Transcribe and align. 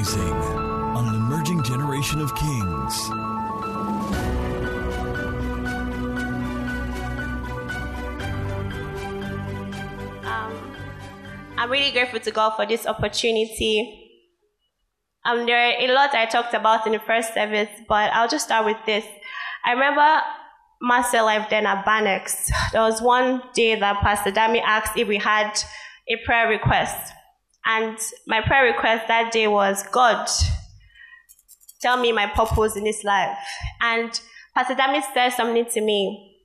Rising 0.00 0.32
on 0.96 1.08
an 1.08 1.14
emerging 1.14 1.62
generation 1.62 2.22
of 2.22 2.34
kings. 2.34 3.10
Um, 10.24 10.74
I'm 11.58 11.70
really 11.70 11.90
grateful 11.90 12.18
to 12.18 12.30
God 12.30 12.56
for 12.56 12.64
this 12.64 12.86
opportunity. 12.86 14.10
Um, 15.26 15.44
there 15.44 15.58
are 15.58 15.78
a 15.78 15.92
lot 15.92 16.14
I 16.14 16.24
talked 16.24 16.54
about 16.54 16.86
in 16.86 16.92
the 16.92 17.00
first 17.00 17.34
service, 17.34 17.68
but 17.86 18.10
I'll 18.14 18.26
just 18.28 18.46
start 18.46 18.64
with 18.64 18.78
this. 18.86 19.04
I 19.66 19.72
remember 19.72 20.22
Master 20.80 21.20
Life 21.20 21.50
then 21.50 21.66
at 21.66 21.84
Banex. 21.84 22.48
There 22.72 22.80
was 22.80 23.02
one 23.02 23.42
day 23.52 23.78
that 23.78 24.00
Pastor 24.00 24.32
Dami 24.32 24.62
asked 24.64 24.96
if 24.96 25.06
we 25.06 25.18
had 25.18 25.52
a 26.08 26.16
prayer 26.24 26.48
request. 26.48 27.12
And 27.72 27.98
my 28.26 28.40
prayer 28.40 28.64
request 28.64 29.06
that 29.06 29.30
day 29.32 29.46
was, 29.46 29.84
God, 29.92 30.28
tell 31.80 31.96
me 31.96 32.10
my 32.10 32.26
purpose 32.26 32.74
in 32.74 32.82
this 32.82 33.04
life. 33.04 33.36
And 33.80 34.20
Pastor 34.56 34.74
Dami 34.74 35.02
said 35.14 35.30
something 35.30 35.64
to 35.66 35.80
me, 35.80 36.36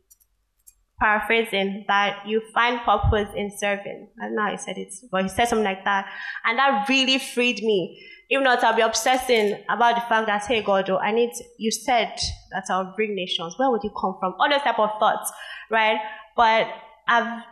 paraphrasing, 1.01 1.85
that 1.88 2.27
you 2.27 2.43
find 2.53 2.79
purpose 2.81 3.29
in 3.35 3.51
serving. 3.57 4.07
I 4.21 4.25
don't 4.25 4.35
know 4.35 4.43
how 4.43 4.51
he 4.51 4.57
said 4.57 4.77
it, 4.77 4.93
but 5.11 5.23
he 5.23 5.29
said 5.29 5.45
something 5.45 5.65
like 5.65 5.84
that. 5.85 6.07
And 6.43 6.59
that 6.59 6.88
really 6.88 7.17
freed 7.17 7.63
me. 7.63 7.99
If 8.29 8.43
not, 8.43 8.63
I'll 8.63 8.76
be 8.76 8.84
obsessing 8.84 9.63
about 9.67 9.95
the 9.95 10.01
fact 10.01 10.27
that, 10.27 10.45
hey, 10.45 10.62
God, 10.62 10.89
oh, 10.91 10.98
I 10.98 11.12
need, 11.12 11.31
you 11.57 11.71
said 11.71 12.13
that 12.51 12.65
I'll 12.70 12.93
bring 12.95 13.15
nations. 13.15 13.55
Where 13.57 13.71
would 13.71 13.84
you 13.84 13.91
come 13.99 14.15
from? 14.20 14.35
All 14.40 14.49
those 14.49 14.62
type 14.62 14.79
of 14.79 14.91
thoughts, 14.99 15.31
right? 15.71 15.98
But 16.37 16.68
I've 17.07 17.43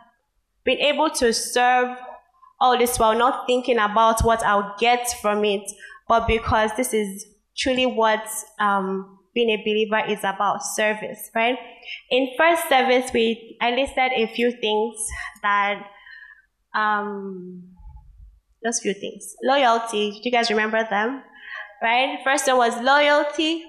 been 0.64 0.78
able 0.78 1.10
to 1.10 1.32
serve 1.32 1.98
all 2.60 2.78
this 2.78 2.98
while 2.98 3.16
not 3.16 3.46
thinking 3.46 3.78
about 3.78 4.24
what 4.24 4.42
I'll 4.42 4.74
get 4.78 5.08
from 5.20 5.44
it, 5.44 5.70
but 6.08 6.26
because 6.26 6.70
this 6.76 6.94
is 6.94 7.26
truly 7.56 7.86
what 7.86 8.26
um, 8.58 9.18
being 9.34 9.50
a 9.50 9.56
believer 9.64 10.02
is 10.08 10.20
about 10.20 10.64
service, 10.64 11.30
right? 11.34 11.58
In 12.10 12.28
first 12.38 12.68
service, 12.68 13.10
we 13.12 13.56
I 13.60 13.70
listed 13.70 14.12
a 14.12 14.26
few 14.34 14.52
things 14.52 14.94
that 15.42 15.84
um, 16.74 17.62
those 18.62 18.80
few 18.80 18.94
things. 18.94 19.36
Loyalty, 19.42 20.10
do 20.12 20.20
you 20.22 20.30
guys 20.30 20.50
remember 20.50 20.86
them? 20.88 21.22
Right? 21.82 22.18
First 22.24 22.46
one 22.46 22.56
was 22.56 22.80
loyalty. 22.80 23.64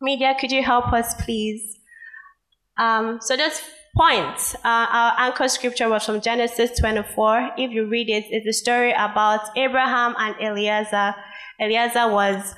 Media, 0.00 0.34
could 0.38 0.50
you 0.50 0.62
help 0.62 0.92
us, 0.92 1.14
please? 1.22 1.78
Um, 2.78 3.18
so 3.20 3.36
those 3.36 3.60
points, 3.96 4.54
uh, 4.56 4.86
our 4.90 5.14
anchor 5.18 5.48
scripture 5.48 5.88
was 5.88 6.04
from 6.04 6.20
Genesis 6.20 6.78
24. 6.78 7.50
If 7.56 7.70
you 7.70 7.86
read 7.86 8.08
it, 8.08 8.24
it's 8.30 8.46
a 8.46 8.52
story 8.52 8.92
about 8.92 9.40
Abraham 9.56 10.14
and 10.18 10.34
Eliezer. 10.40 11.14
Eliezer 11.60 12.10
was 12.10 12.54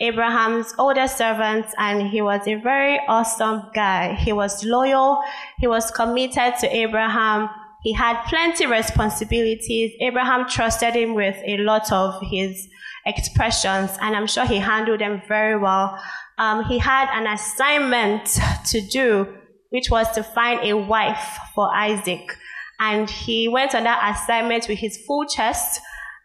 Abraham's 0.00 0.74
oldest 0.78 1.18
servant, 1.18 1.66
and 1.78 2.08
he 2.08 2.22
was 2.22 2.46
a 2.46 2.54
very 2.54 2.98
awesome 3.06 3.62
guy. 3.74 4.14
He 4.14 4.32
was 4.32 4.64
loyal, 4.64 5.22
he 5.58 5.66
was 5.66 5.90
committed 5.90 6.54
to 6.60 6.74
Abraham, 6.74 7.50
he 7.82 7.92
had 7.92 8.22
plenty 8.24 8.66
responsibilities. 8.66 9.92
Abraham 10.00 10.46
trusted 10.48 10.94
him 10.94 11.14
with 11.14 11.36
a 11.46 11.58
lot 11.58 11.90
of 11.92 12.20
his 12.22 12.68
expressions, 13.06 13.90
and 14.00 14.14
I'm 14.14 14.26
sure 14.26 14.44
he 14.44 14.58
handled 14.58 15.00
them 15.00 15.22
very 15.26 15.56
well. 15.56 15.98
Um, 16.38 16.64
he 16.64 16.78
had 16.78 17.08
an 17.12 17.26
assignment 17.26 18.38
to 18.70 18.80
do, 18.80 19.34
which 19.70 19.90
was 19.90 20.10
to 20.12 20.22
find 20.22 20.60
a 20.62 20.74
wife 20.76 21.38
for 21.54 21.74
Isaac. 21.74 22.36
And 22.78 23.08
he 23.08 23.48
went 23.48 23.74
on 23.74 23.84
that 23.84 24.16
assignment 24.16 24.68
with 24.68 24.78
his 24.78 24.98
full 25.06 25.26
chest, 25.26 25.80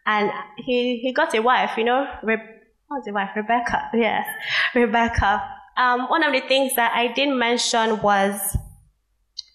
and 0.06 0.30
he, 0.56 0.98
he 0.98 1.12
got 1.12 1.34
a 1.34 1.42
wife, 1.42 1.76
you 1.76 1.84
know, 1.84 2.06
Re- 2.22 2.38
what's 2.88 3.06
the 3.06 3.12
wife? 3.12 3.30
Rebecca, 3.34 3.90
yes, 3.94 4.26
Rebecca. 4.74 5.42
Um, 5.76 6.08
one 6.08 6.22
of 6.22 6.32
the 6.32 6.46
things 6.48 6.74
that 6.76 6.92
I 6.94 7.12
didn't 7.12 7.38
mention 7.38 8.00
was 8.00 8.56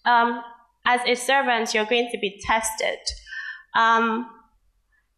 um, 0.04 0.42
as 0.84 1.00
a 1.06 1.14
servant, 1.14 1.74
you're 1.74 1.84
going 1.84 2.08
to 2.12 2.18
be 2.18 2.40
tested. 2.44 2.98
Um, 3.74 4.28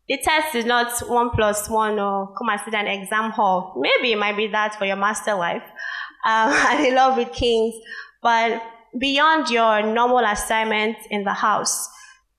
the 0.08 0.18
test 0.18 0.54
is 0.54 0.64
not 0.64 0.98
one 1.08 1.30
plus 1.30 1.68
one 1.68 1.98
or 1.98 2.34
come 2.36 2.48
and 2.50 2.60
sit 2.64 2.74
an 2.74 2.86
exam 2.86 3.30
hall. 3.30 3.74
Maybe 3.78 4.12
it 4.12 4.18
might 4.18 4.36
be 4.36 4.48
that 4.48 4.74
for 4.74 4.84
your 4.84 4.96
master 4.96 5.34
life 5.34 5.62
um, 6.24 6.52
and 6.70 6.86
in 6.86 6.94
love 6.94 7.16
with 7.16 7.32
kings. 7.32 7.74
But 8.24 8.62
beyond 8.98 9.50
your 9.50 9.82
normal 9.82 10.24
assignment 10.24 10.96
in 11.10 11.24
the 11.24 11.34
house, 11.34 11.88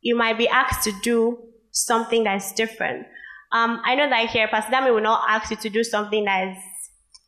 you 0.02 0.18
might 0.18 0.38
be 0.38 0.48
asked 0.50 0.84
to 0.86 0.92
do 1.04 1.38
something 1.72 2.24
that's 2.24 2.52
different. 2.54 3.06
Um, 3.52 3.82
I 3.86 3.96
know 3.96 4.10
that 4.10 4.30
here, 4.30 4.48
Pastor 4.48 4.74
Dami 4.74 4.94
will 4.94 5.02
not 5.02 5.24
ask 5.30 5.52
you 5.52 5.58
to 5.58 5.70
do 5.70 5.84
something 5.84 6.26
that's 6.26 6.60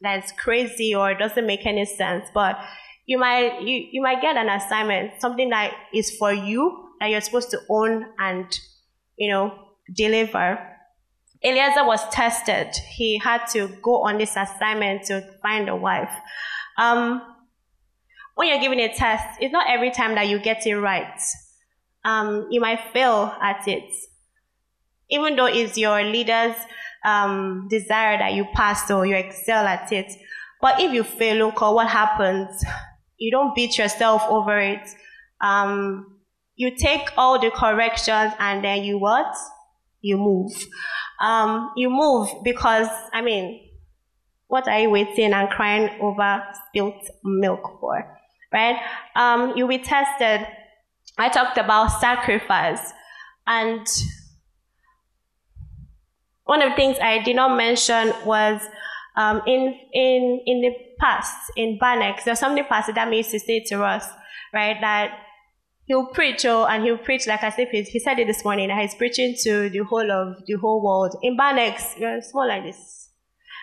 that's 0.01 0.31
crazy 0.33 0.93
or 0.93 1.13
doesn't 1.13 1.45
make 1.45 1.65
any 1.65 1.85
sense, 1.85 2.25
but 2.33 2.57
you 3.05 3.17
might 3.17 3.61
you, 3.61 3.87
you 3.91 4.01
might 4.01 4.21
get 4.21 4.35
an 4.35 4.49
assignment, 4.49 5.21
something 5.21 5.49
that 5.49 5.73
is 5.93 6.15
for 6.17 6.33
you 6.33 6.89
that 6.99 7.09
you're 7.11 7.21
supposed 7.21 7.51
to 7.51 7.59
own 7.69 8.05
and 8.19 8.59
you 9.17 9.31
know 9.31 9.53
deliver. 9.95 10.59
Eliezer 11.43 11.85
was 11.85 12.07
tested. 12.09 12.75
He 12.95 13.19
had 13.19 13.45
to 13.53 13.67
go 13.83 14.01
on 14.01 14.17
this 14.17 14.35
assignment 14.35 15.03
to 15.05 15.21
find 15.43 15.69
a 15.69 15.75
wife. 15.75 16.11
Um, 16.79 17.21
when 18.37 18.49
you're 18.49 18.59
giving 18.59 18.79
a 18.79 18.93
test, 18.93 19.25
it's 19.41 19.51
not 19.51 19.65
every 19.67 19.89
time 19.89 20.13
that 20.13 20.27
you 20.27 20.37
get 20.37 20.65
it 20.67 20.77
right. 20.77 21.19
Um, 22.05 22.47
you 22.51 22.61
might 22.61 22.79
fail 22.93 23.35
at 23.41 23.67
it, 23.67 23.91
even 25.09 25.35
though 25.35 25.47
it's 25.47 25.75
your 25.75 26.03
leader's 26.03 26.55
um, 27.03 27.67
desire 27.67 28.15
that 28.19 28.33
you 28.33 28.45
pass 28.53 28.89
or 28.91 29.07
you 29.07 29.15
excel 29.15 29.65
at 29.65 29.91
it. 29.91 30.13
But 30.61 30.79
if 30.79 30.93
you 30.93 31.03
fail, 31.03 31.47
look, 31.47 31.59
what 31.61 31.87
happens? 31.87 32.63
you 33.17 33.31
don't 33.31 33.55
beat 33.55 33.75
yourself 33.75 34.21
over 34.29 34.59
it. 34.59 34.87
Um, 35.41 36.19
you 36.55 36.75
take 36.75 37.09
all 37.17 37.39
the 37.39 37.49
corrections 37.49 38.33
and 38.37 38.63
then 38.63 38.83
you 38.83 38.99
what? 38.99 39.35
You 40.01 40.17
move. 40.17 40.51
Um, 41.19 41.71
you 41.75 41.89
move 41.89 42.29
because, 42.43 42.87
I 43.13 43.23
mean, 43.23 43.67
what 44.45 44.67
are 44.67 44.79
you 44.79 44.91
waiting 44.91 45.33
and 45.33 45.49
crying 45.49 45.89
over 45.99 46.43
spilt 46.67 47.03
milk 47.23 47.79
for? 47.79 48.17
Right? 48.53 48.77
Um, 49.15 49.53
you'll 49.55 49.67
be 49.67 49.79
tested. 49.79 50.47
I 51.17 51.29
talked 51.29 51.57
about 51.57 51.99
sacrifice. 51.99 52.93
And 53.45 53.87
one 56.45 56.61
of 56.61 56.69
the 56.69 56.75
things 56.75 56.97
I 57.01 57.21
did 57.23 57.35
not 57.35 57.57
mention 57.57 58.13
was 58.25 58.61
um, 59.15 59.41
in, 59.47 59.73
in, 59.93 60.41
in 60.45 60.61
the 60.61 60.71
past, 60.99 61.35
in 61.55 61.77
Banex, 61.79 62.23
there's 62.23 62.39
something 62.39 62.63
Pastor 62.65 62.93
Dami 62.93 63.17
used 63.17 63.31
to 63.31 63.39
say 63.39 63.59
to 63.65 63.83
us, 63.83 64.07
right, 64.53 64.77
that 64.81 65.19
he'll 65.85 66.07
preach, 66.07 66.45
oh, 66.45 66.65
and 66.65 66.83
he'll 66.83 66.97
preach 66.97 67.27
like 67.27 67.43
as 67.43 67.55
if 67.57 67.69
he 67.69 67.99
said 67.99 68.19
it 68.19 68.27
this 68.27 68.43
morning, 68.43 68.67
that 68.67 68.79
he's 68.81 68.95
preaching 68.95 69.35
to 69.43 69.69
the 69.69 69.79
whole 69.79 70.11
of 70.11 70.45
the 70.45 70.53
whole 70.53 70.83
world. 70.83 71.15
In 71.21 71.37
Banex, 71.37 71.93
it's 71.97 72.33
more 72.33 72.47
like 72.47 72.63
this, 72.63 73.06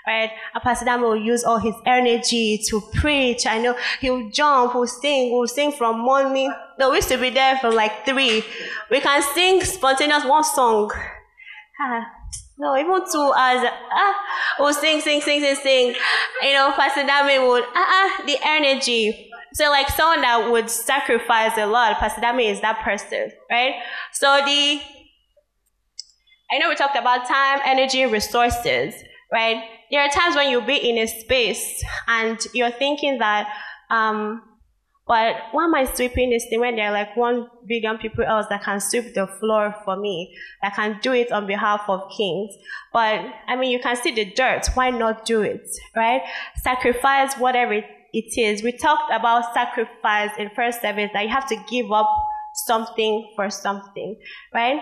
right? 0.07 0.31
And 0.55 0.63
Pastor 0.63 0.87
Dami 0.87 1.03
will 1.03 1.17
use 1.17 1.45
all 1.45 1.59
his 1.59 1.75
energy 1.87 2.61
to 2.69 2.81
preach. 2.95 3.47
I 3.47 3.59
know 3.59 3.77
he'll 4.01 4.31
jump, 4.31 4.73
he'll 4.73 4.87
sing, 4.87 5.33
we'll 5.33 5.47
sing 5.47 5.73
from 5.73 6.01
morning. 6.01 6.53
No, 6.79 6.91
we 6.91 6.97
used 6.97 7.09
to 7.09 7.19
be 7.19 7.31
there 7.31 7.59
from 7.59 7.75
like 7.75 8.05
three. 8.05 8.45
We 8.91 9.01
can 9.01 9.23
sing 9.35 9.63
spontaneous 9.63 10.25
one 10.25 10.45
song. 10.45 10.91
Ah, 11.81 12.07
no, 12.59 12.77
even 12.77 13.01
two 13.11 13.33
hours. 13.37 13.69
Ah, 13.93 14.15
we'll 14.59 14.73
sing, 14.75 15.01
sing, 15.01 15.21
sing, 15.21 15.41
sing, 15.41 15.57
sing. 15.57 15.95
You 16.43 16.53
know, 16.53 16.73
Pastor 16.77 17.03
Dami 17.03 17.49
would, 17.49 17.65
ah, 17.75 17.75
ah, 17.75 18.23
the 18.27 18.37
energy. 18.45 19.31
So, 19.55 19.71
like 19.71 19.89
someone 19.89 20.21
that 20.23 20.51
would 20.51 20.69
sacrifice 20.69 21.57
a 21.57 21.67
lot, 21.67 21.97
Pastor 21.99 22.21
Dami 22.21 22.51
is 22.51 22.61
that 22.61 22.81
person, 22.83 23.31
right? 23.51 23.75
So, 24.13 24.41
the, 24.45 24.81
I 26.51 26.59
know 26.59 26.69
we 26.69 26.75
talked 26.75 26.97
about 26.97 27.27
time, 27.27 27.61
energy, 27.65 28.05
resources, 28.05 28.95
right? 29.33 29.63
There 29.95 30.03
are 30.03 30.09
times 30.09 30.35
when 30.35 30.51
you'll 30.51 30.63
be 30.63 30.75
in 30.75 30.99
a 30.99 31.07
space 31.07 31.81
and 32.09 32.37
you're 32.53 32.73
thinking 32.73 33.19
that, 33.19 33.47
um, 33.91 34.43
but 35.07 35.37
why 35.53 35.67
am 35.67 35.75
I 35.77 35.85
sweeping 35.85 36.31
this 36.31 36.47
thing 36.47 36.59
when 36.59 36.75
there 36.75 36.89
are 36.89 36.93
like 36.93 37.17
one 37.17 37.47
billion 37.69 37.99
people 37.99 38.25
else 38.25 38.47
that 38.51 38.65
can 38.65 38.81
sweep 38.81 39.15
the 39.15 39.29
floor 39.29 39.73
for 39.85 39.95
me, 39.95 40.37
that 40.63 40.75
can 40.75 40.99
do 41.01 41.13
it 41.13 41.31
on 41.31 41.47
behalf 41.47 41.83
of 41.87 42.11
kings? 42.11 42.51
But 42.93 43.25
I 43.47 43.55
mean, 43.55 43.71
you 43.71 43.79
can 43.79 43.95
see 43.95 44.13
the 44.13 44.25
dirt. 44.25 44.67
Why 44.75 44.91
not 44.91 45.27
do 45.27 45.43
it, 45.43 45.65
right? 45.95 46.23
Sacrifice 46.57 47.35
whatever 47.35 47.75
it, 47.75 47.85
is. 48.37 48.65
We 48.65 48.73
talked 48.73 49.13
about 49.13 49.55
sacrifice 49.55 50.31
in 50.41 50.51
first 50.57 50.81
service 50.81 51.11
that 51.13 51.23
you 51.23 51.29
have 51.29 51.49
to 51.51 51.57
give 51.71 51.93
up 51.93 52.09
something 52.67 53.31
for 53.37 53.49
something, 53.49 54.17
right? 54.53 54.81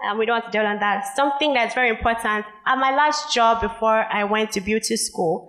And 0.00 0.18
we 0.18 0.26
don't 0.26 0.40
want 0.40 0.52
to 0.52 0.58
dwell 0.58 0.66
on 0.66 0.78
that. 0.78 1.14
Something 1.16 1.54
that's 1.54 1.74
very 1.74 1.88
important. 1.90 2.44
At 2.66 2.76
my 2.78 2.94
last 2.94 3.32
job 3.34 3.60
before 3.60 4.06
I 4.12 4.24
went 4.24 4.52
to 4.52 4.60
beauty 4.60 4.96
school, 4.96 5.48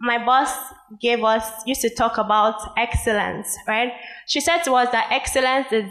my 0.00 0.24
boss 0.24 0.52
gave 1.00 1.24
us, 1.24 1.44
used 1.66 1.80
to 1.80 1.90
talk 1.90 2.18
about 2.18 2.54
excellence, 2.76 3.56
right? 3.66 3.92
She 4.28 4.40
said 4.40 4.62
to 4.64 4.72
us 4.74 4.90
that 4.92 5.08
excellence 5.10 5.72
is 5.72 5.90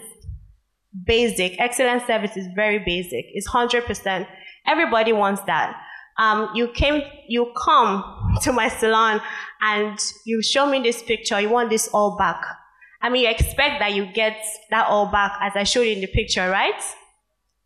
basic. 1.06 1.59
Excellent 1.59 2.07
service 2.07 2.38
is 2.38 2.48
very 2.56 2.80
basic. 2.80 3.25
It's 3.33 3.50
100%. 3.50 4.27
Everybody 4.65 5.13
wants 5.13 5.42
that. 5.44 5.75
um, 6.18 6.50
you 6.56 6.68
came, 6.69 7.04
you 7.27 7.51
come 7.63 8.04
to 8.42 8.51
my 8.51 8.68
salon 8.69 9.21
and 9.62 10.00
you 10.25 10.42
show 10.42 10.68
me 10.69 10.81
this 10.81 11.01
picture. 11.04 11.39
You 11.39 11.50
want 11.50 11.69
this 11.69 11.88
all 11.89 12.18
back. 12.18 12.42
I 13.01 13.09
mean, 13.09 13.24
you 13.24 13.30
expect 13.30 13.80
that 13.80 13.94
you 13.94 14.07
get 14.13 14.38
that 14.71 14.88
all 14.88 15.12
back 15.12 15.33
as 15.42 15.54
I 15.56 15.63
showed 15.63 15.81
you 15.81 15.92
in 15.94 16.01
the 16.01 16.07
picture, 16.07 16.50
right? 16.50 16.81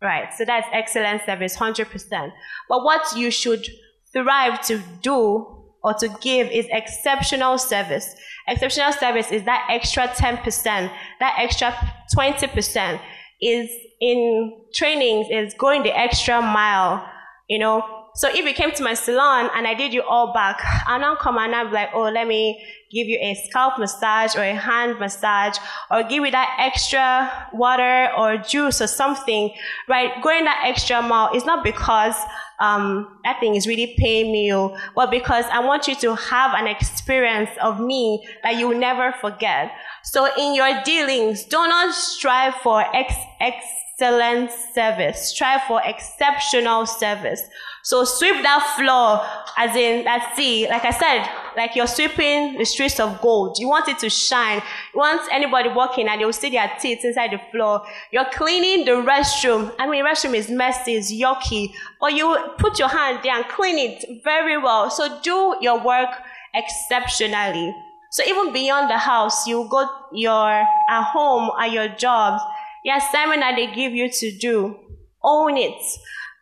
Right. 0.02 0.34
So 0.34 0.44
that's 0.44 0.66
excellent 0.72 1.22
service, 1.24 1.56
100%. 1.56 2.32
But 2.68 2.82
what 2.82 3.16
you 3.16 3.30
should 3.30 3.64
thrive 4.12 4.60
to 4.62 4.82
do 5.00 5.46
or 5.84 5.94
to 5.94 6.08
give 6.20 6.48
is 6.50 6.66
exceptional 6.70 7.56
service. 7.56 8.14
Exceptional 8.48 8.92
service 8.92 9.30
is 9.30 9.44
that 9.44 9.68
extra 9.70 10.08
10%, 10.08 10.90
that 11.20 11.36
extra 11.38 11.72
20% 12.16 13.00
is 13.40 13.70
in 14.00 14.60
trainings, 14.74 15.28
is 15.30 15.54
going 15.54 15.84
the 15.84 15.96
extra 15.96 16.42
mile, 16.42 17.08
you 17.48 17.58
know. 17.58 18.01
So 18.14 18.28
if 18.28 18.44
you 18.44 18.52
came 18.52 18.72
to 18.72 18.82
my 18.82 18.94
salon 18.94 19.48
and 19.54 19.66
I 19.66 19.74
did 19.74 19.94
you 19.94 20.02
all 20.02 20.32
back, 20.34 20.60
I'll 20.86 21.00
now 21.00 21.16
come 21.16 21.38
and 21.38 21.54
I'll 21.54 21.68
be 21.68 21.72
like, 21.72 21.90
oh, 21.94 22.10
let 22.10 22.26
me 22.26 22.62
give 22.90 23.06
you 23.06 23.18
a 23.20 23.34
scalp 23.46 23.78
massage 23.78 24.36
or 24.36 24.42
a 24.42 24.54
hand 24.54 24.98
massage 25.00 25.56
or 25.90 26.02
give 26.02 26.22
you 26.22 26.30
that 26.30 26.56
extra 26.60 27.48
water 27.54 28.10
or 28.16 28.36
juice 28.36 28.82
or 28.82 28.86
something, 28.86 29.50
right? 29.88 30.22
Going 30.22 30.44
that 30.44 30.62
extra 30.66 31.00
mile 31.00 31.34
is 31.34 31.46
not 31.46 31.64
because 31.64 32.14
um, 32.60 33.18
that 33.24 33.40
thing 33.40 33.54
is 33.54 33.66
really 33.66 33.94
paying 33.98 34.30
me, 34.30 34.52
but 34.94 35.10
because 35.10 35.46
I 35.50 35.60
want 35.60 35.88
you 35.88 35.96
to 35.96 36.14
have 36.14 36.54
an 36.54 36.66
experience 36.66 37.50
of 37.62 37.80
me 37.80 38.24
that 38.42 38.56
you 38.56 38.68
will 38.68 38.78
never 38.78 39.12
forget. 39.20 39.72
So 40.04 40.28
in 40.38 40.54
your 40.54 40.82
dealings, 40.84 41.44
do 41.44 41.56
not 41.56 41.94
strive 41.94 42.54
for 42.56 42.84
ex- 42.94 43.14
excellent 43.40 44.50
service. 44.74 45.30
Strive 45.30 45.62
for 45.66 45.80
exceptional 45.84 46.86
service. 46.86 47.42
So 47.84 48.04
sweep 48.04 48.42
that 48.42 48.74
floor, 48.76 49.20
as 49.56 49.74
in, 49.74 50.04
let's 50.04 50.36
see, 50.36 50.68
like 50.68 50.84
I 50.84 50.92
said, 50.92 51.28
like 51.56 51.74
you're 51.74 51.88
sweeping 51.88 52.56
the 52.56 52.64
streets 52.64 53.00
of 53.00 53.20
gold. 53.20 53.58
You 53.58 53.68
want 53.68 53.88
it 53.88 53.98
to 53.98 54.08
shine. 54.08 54.62
You 54.94 55.00
want 55.00 55.20
anybody 55.32 55.68
walking 55.68 56.06
and 56.08 56.20
they'll 56.20 56.32
see 56.32 56.50
their 56.50 56.70
teeth 56.80 57.04
inside 57.04 57.32
the 57.32 57.40
floor. 57.50 57.82
You're 58.12 58.30
cleaning 58.32 58.84
the 58.84 58.92
restroom. 58.92 59.74
I 59.80 59.88
mean, 59.88 60.04
restroom 60.04 60.34
is 60.34 60.48
messy, 60.48 60.94
it's 60.94 61.12
yucky. 61.12 61.72
But 62.00 62.14
you 62.14 62.36
put 62.58 62.78
your 62.78 62.88
hand 62.88 63.18
there 63.24 63.34
and 63.34 63.44
clean 63.48 63.78
it 63.78 64.22
very 64.22 64.58
well. 64.58 64.88
So 64.88 65.20
do 65.20 65.56
your 65.60 65.84
work 65.84 66.10
exceptionally. 66.54 67.74
So 68.12 68.22
even 68.24 68.52
beyond 68.52 68.90
the 68.90 68.98
house, 68.98 69.46
you 69.46 69.66
go 69.68 69.88
your 70.12 70.50
at 70.88 71.02
home 71.02 71.50
at 71.58 71.72
your 71.72 71.88
jobs, 71.88 72.42
the 72.84 72.90
assignment 72.90 73.40
that 73.40 73.56
they 73.56 73.74
give 73.74 73.92
you 73.92 74.08
to 74.08 74.38
do, 74.38 74.76
own 75.22 75.56
it. 75.56 75.82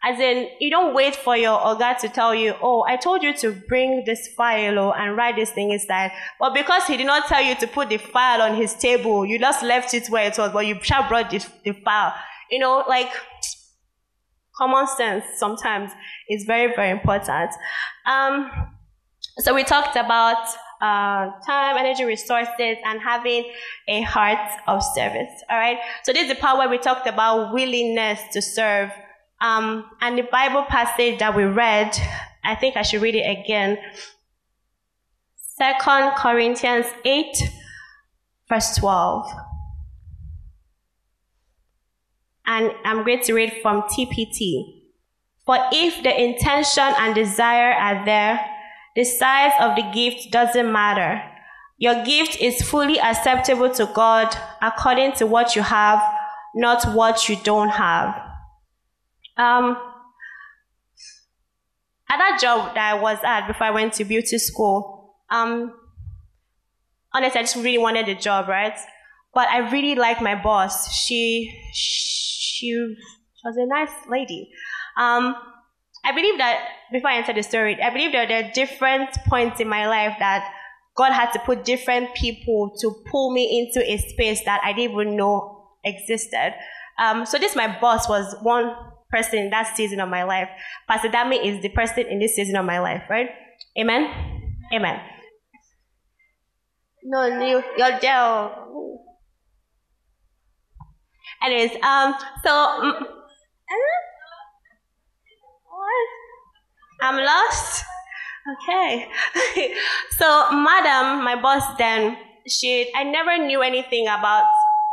As 0.03 0.19
in, 0.19 0.49
you 0.61 0.71
don't 0.71 0.95
wait 0.95 1.15
for 1.15 1.37
your 1.37 1.59
Oga 1.59 1.99
to 1.99 2.09
tell 2.09 2.35
you, 2.35 2.55
oh, 2.63 2.85
I 2.89 2.97
told 2.97 3.23
you 3.23 3.35
to 3.39 3.53
bring 3.53 4.05
this 4.07 4.29
file 4.29 4.79
oh, 4.79 4.93
and 4.93 5.15
write 5.15 5.37
this 5.37 5.51
thing 5.51 5.73
inside. 5.73 6.11
But 6.39 6.55
because 6.55 6.87
he 6.87 6.97
did 6.97 7.07
not 7.07 7.29
tell 7.29 7.43
you 7.43 7.55
to 7.57 7.67
put 7.67 7.91
the 7.91 7.99
file 7.99 8.41
on 8.41 8.55
his 8.55 8.73
table, 8.75 9.27
you 9.27 9.39
just 9.39 9.63
left 9.63 9.93
it 9.93 10.09
where 10.09 10.27
it 10.27 10.39
was, 10.39 10.53
but 10.53 10.67
you 10.67 10.79
shall 10.83 11.07
brought 11.07 11.31
the, 11.31 11.47
the 11.65 11.73
file. 11.73 12.15
You 12.51 12.61
know, 12.61 12.83
like, 12.89 13.11
common 14.57 14.87
sense 14.87 15.25
sometimes 15.37 15.91
is 16.29 16.45
very, 16.45 16.75
very 16.75 16.91
important. 16.91 17.51
Um, 18.07 18.51
so 19.39 19.55
we 19.55 19.65
talked 19.65 19.97
about 19.97 20.47
uh, 20.81 21.31
time, 21.47 21.77
energy, 21.77 22.05
resources, 22.05 22.77
and 22.85 23.01
having 23.03 23.51
a 23.89 24.01
heart 24.03 24.51
of 24.67 24.83
service. 24.95 25.31
All 25.51 25.59
right. 25.59 25.79
So 26.05 26.13
this 26.13 26.23
is 26.23 26.29
the 26.31 26.41
part 26.41 26.59
where 26.59 26.69
we 26.69 26.79
talked 26.79 27.07
about 27.07 27.53
willingness 27.53 28.21
to 28.33 28.41
serve. 28.41 28.91
Um, 29.41 29.91
and 30.01 30.19
the 30.19 30.29
Bible 30.31 30.65
passage 30.65 31.19
that 31.19 31.35
we 31.35 31.45
read, 31.45 31.97
I 32.45 32.55
think 32.55 32.77
I 32.77 32.83
should 32.83 33.03
read 33.03 33.15
it 33.15 33.41
again. 33.41 33.79
Second 35.37 36.13
Corinthians 36.17 36.87
8, 37.05 37.37
verse 38.49 38.77
12. 38.77 39.31
And 42.47 42.73
I'm 42.85 43.05
going 43.05 43.23
to 43.23 43.35
read 43.35 43.59
from 43.63 43.83
TPT. 43.83 44.83
For 45.47 45.57
if 45.73 46.03
the 46.03 46.23
intention 46.23 46.85
and 46.99 47.15
desire 47.15 47.73
are 47.73 48.05
there, 48.05 48.41
the 48.97 49.05
size 49.05 49.53
of 49.61 49.77
the 49.77 49.83
gift 49.93 50.31
doesn't 50.31 50.71
matter. 50.71 51.23
Your 51.79 52.05
gift 52.05 52.41
is 52.41 52.63
fully 52.63 53.01
acceptable 53.01 53.71
to 53.75 53.87
God 53.95 54.37
according 54.61 55.13
to 55.15 55.27
what 55.27 55.57
you 55.57 55.63
have, 55.63 56.03
not 56.55 56.85
what 56.95 57.29
you 57.29 57.37
don't 57.43 57.71
have. 57.71 58.30
Um, 59.41 59.77
at 62.11 62.19
that 62.19 62.39
job 62.43 62.75
that 62.75 62.95
I 62.95 63.01
was 63.01 63.19
at 63.25 63.47
before 63.47 63.69
I 63.69 63.71
went 63.71 63.95
to 63.95 64.05
beauty 64.05 64.37
school, 64.39 65.15
um, 65.31 65.73
honestly, 67.15 67.41
I 67.41 67.43
just 67.45 67.57
really 67.57 67.79
wanted 67.79 68.07
the 68.07 68.15
job, 68.15 68.49
right? 68.49 68.77
But 69.33 69.49
I 69.49 69.71
really 69.71 69.95
liked 69.95 70.21
my 70.21 70.35
boss. 70.35 70.93
She, 70.93 71.51
she, 71.73 72.41
she 72.41 72.97
was 73.45 73.57
a 73.57 73.67
nice 73.67 73.93
lady. 74.11 74.51
Um, 74.99 75.35
I 76.05 76.13
believe 76.13 76.37
that 76.37 76.69
before 76.93 77.11
I 77.11 77.17
enter 77.17 77.33
the 77.33 77.43
story, 77.43 77.81
I 77.81 77.89
believe 77.91 78.13
that 78.13 78.29
there 78.29 78.45
are 78.45 78.53
different 78.53 79.11
points 79.27 79.59
in 79.61 79.69
my 79.69 79.87
life 79.87 80.17
that 80.19 80.53
God 80.97 81.13
had 81.13 81.31
to 81.33 81.39
put 81.39 81.65
different 81.65 82.15
people 82.15 82.75
to 82.81 82.95
pull 83.11 83.33
me 83.33 83.61
into 83.61 83.89
a 83.91 83.97
space 83.97 84.45
that 84.45 84.61
I 84.63 84.75
didn't 84.75 84.93
even 84.93 85.17
know 85.17 85.69
existed. 85.85 86.55
Um, 86.99 87.25
so 87.25 87.39
this 87.39 87.57
my 87.57 87.79
boss 87.81 88.07
was 88.07 88.37
one 88.43 88.75
person 89.11 89.39
in 89.39 89.51
that 89.51 89.77
season 89.77 90.01
of 90.01 90.09
my 90.09 90.23
life. 90.23 90.49
Pastor 90.89 91.09
Dami 91.09 91.45
is 91.45 91.63
the 91.63 91.69
person 91.71 92.07
in 92.07 92.19
this 92.19 92.35
season 92.35 92.57
of 92.57 92.65
my 92.65 92.79
life, 92.79 93.03
right? 93.09 93.31
Amen. 93.79 94.11
Amen. 94.73 95.01
No, 97.03 97.27
you, 97.27 97.63
your 97.77 97.99
gel. 98.01 99.03
Anyways, 101.43 101.73
um, 101.83 102.15
so. 102.45 102.53
Um, 102.53 103.07
I'm 107.03 107.17
lost. 107.17 107.85
Okay. 108.53 109.09
so, 110.19 110.51
madam, 110.53 111.25
my 111.25 111.41
boss 111.41 111.63
then, 111.79 112.17
she, 112.47 112.91
I 112.95 113.05
never 113.05 113.39
knew 113.39 113.63
anything 113.63 114.07
about, 114.07 114.45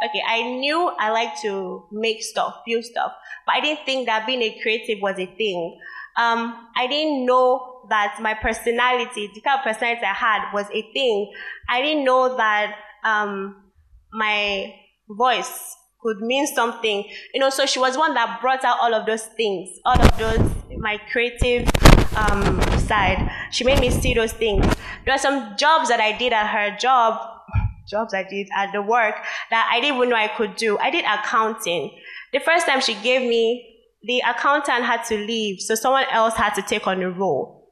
okay, 0.05 0.21
I 0.27 0.43
knew 0.43 0.91
I 0.99 1.09
like 1.11 1.39
to 1.41 1.85
make 1.91 2.23
stuff, 2.23 2.61
build 2.65 2.85
stuff, 2.85 3.13
but 3.45 3.55
I 3.55 3.61
didn't 3.61 3.85
think 3.85 4.07
that 4.07 4.25
being 4.25 4.41
a 4.41 4.59
creative 4.61 5.01
was 5.01 5.17
a 5.17 5.25
thing. 5.25 5.79
Um, 6.17 6.69
I 6.75 6.87
didn't 6.87 7.25
know 7.25 7.85
that 7.89 8.17
my 8.21 8.33
personality, 8.33 9.29
the 9.33 9.41
kind 9.41 9.59
of 9.59 9.63
personality 9.63 10.05
I 10.05 10.13
had, 10.13 10.51
was 10.53 10.65
a 10.73 10.81
thing. 10.93 11.31
I 11.69 11.81
didn't 11.81 12.03
know 12.03 12.35
that 12.37 12.75
um, 13.03 13.63
my 14.11 14.73
voice 15.09 15.75
could 16.01 16.17
mean 16.21 16.47
something. 16.47 17.05
You 17.33 17.39
know, 17.39 17.49
so 17.49 17.65
she 17.65 17.79
was 17.79 17.97
one 17.97 18.13
that 18.13 18.39
brought 18.41 18.65
out 18.65 18.77
all 18.81 18.93
of 18.93 19.05
those 19.05 19.25
things, 19.25 19.69
all 19.85 19.99
of 19.99 20.17
those, 20.17 20.51
my 20.77 20.99
creative 21.11 21.69
um, 22.15 22.61
side. 22.79 23.29
She 23.51 23.63
made 23.63 23.79
me 23.79 23.89
see 23.89 24.13
those 24.13 24.33
things. 24.33 24.65
There 25.05 25.13
are 25.13 25.19
some 25.19 25.55
jobs 25.57 25.89
that 25.89 25.99
I 25.99 26.17
did 26.17 26.33
at 26.33 26.47
her 26.47 26.77
job, 26.77 27.36
jobs 27.89 28.13
I 28.13 28.23
did 28.23 28.47
at 28.55 28.71
the 28.71 28.81
work 28.81 29.15
that 29.49 29.69
I 29.71 29.79
didn't 29.79 29.97
even 29.97 30.09
know 30.09 30.15
I 30.15 30.27
could 30.27 30.55
do. 30.55 30.77
I 30.77 30.89
did 30.89 31.05
accounting. 31.05 31.97
The 32.33 32.39
first 32.39 32.65
time 32.65 32.81
she 32.81 32.95
gave 32.95 33.21
me, 33.21 33.75
the 34.03 34.21
accountant 34.27 34.83
had 34.83 35.03
to 35.05 35.17
leave, 35.17 35.61
so 35.61 35.75
someone 35.75 36.05
else 36.11 36.35
had 36.35 36.53
to 36.55 36.61
take 36.61 36.87
on 36.87 36.99
the 36.99 37.09
role. 37.09 37.69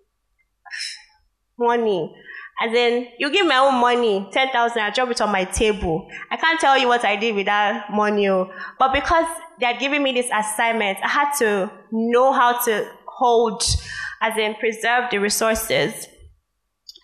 Money. 1.60 2.14
And 2.62 2.74
then 2.74 3.08
you 3.20 3.32
give 3.32 3.46
my 3.46 3.58
own 3.58 3.76
money, 3.82 4.30
10,000, 4.32 4.82
I 4.82 4.90
drop 4.90 5.10
it 5.10 5.20
on 5.20 5.30
my 5.30 5.44
table. 5.44 6.08
I 6.32 6.38
can't 6.38 6.60
tell 6.60 6.78
you 6.78 6.88
what 6.88 7.04
I 7.04 7.18
did 7.18 7.36
with 7.36 7.48
that 7.48 7.92
money, 7.92 8.30
oh. 8.30 8.50
but 8.80 8.94
because 8.94 9.26
they 9.60 9.66
had 9.66 9.80
given 9.80 10.02
me 10.02 10.14
this 10.14 10.30
assignment, 10.34 10.98
I 11.04 11.10
had 11.10 11.34
to 11.40 11.70
know 11.92 12.32
how 12.32 12.64
to 12.64 12.90
hold 13.06 13.62
as 14.22 14.38
in 14.38 14.56
preserve 14.56 15.12
the 15.12 15.18
resources. 15.18 16.08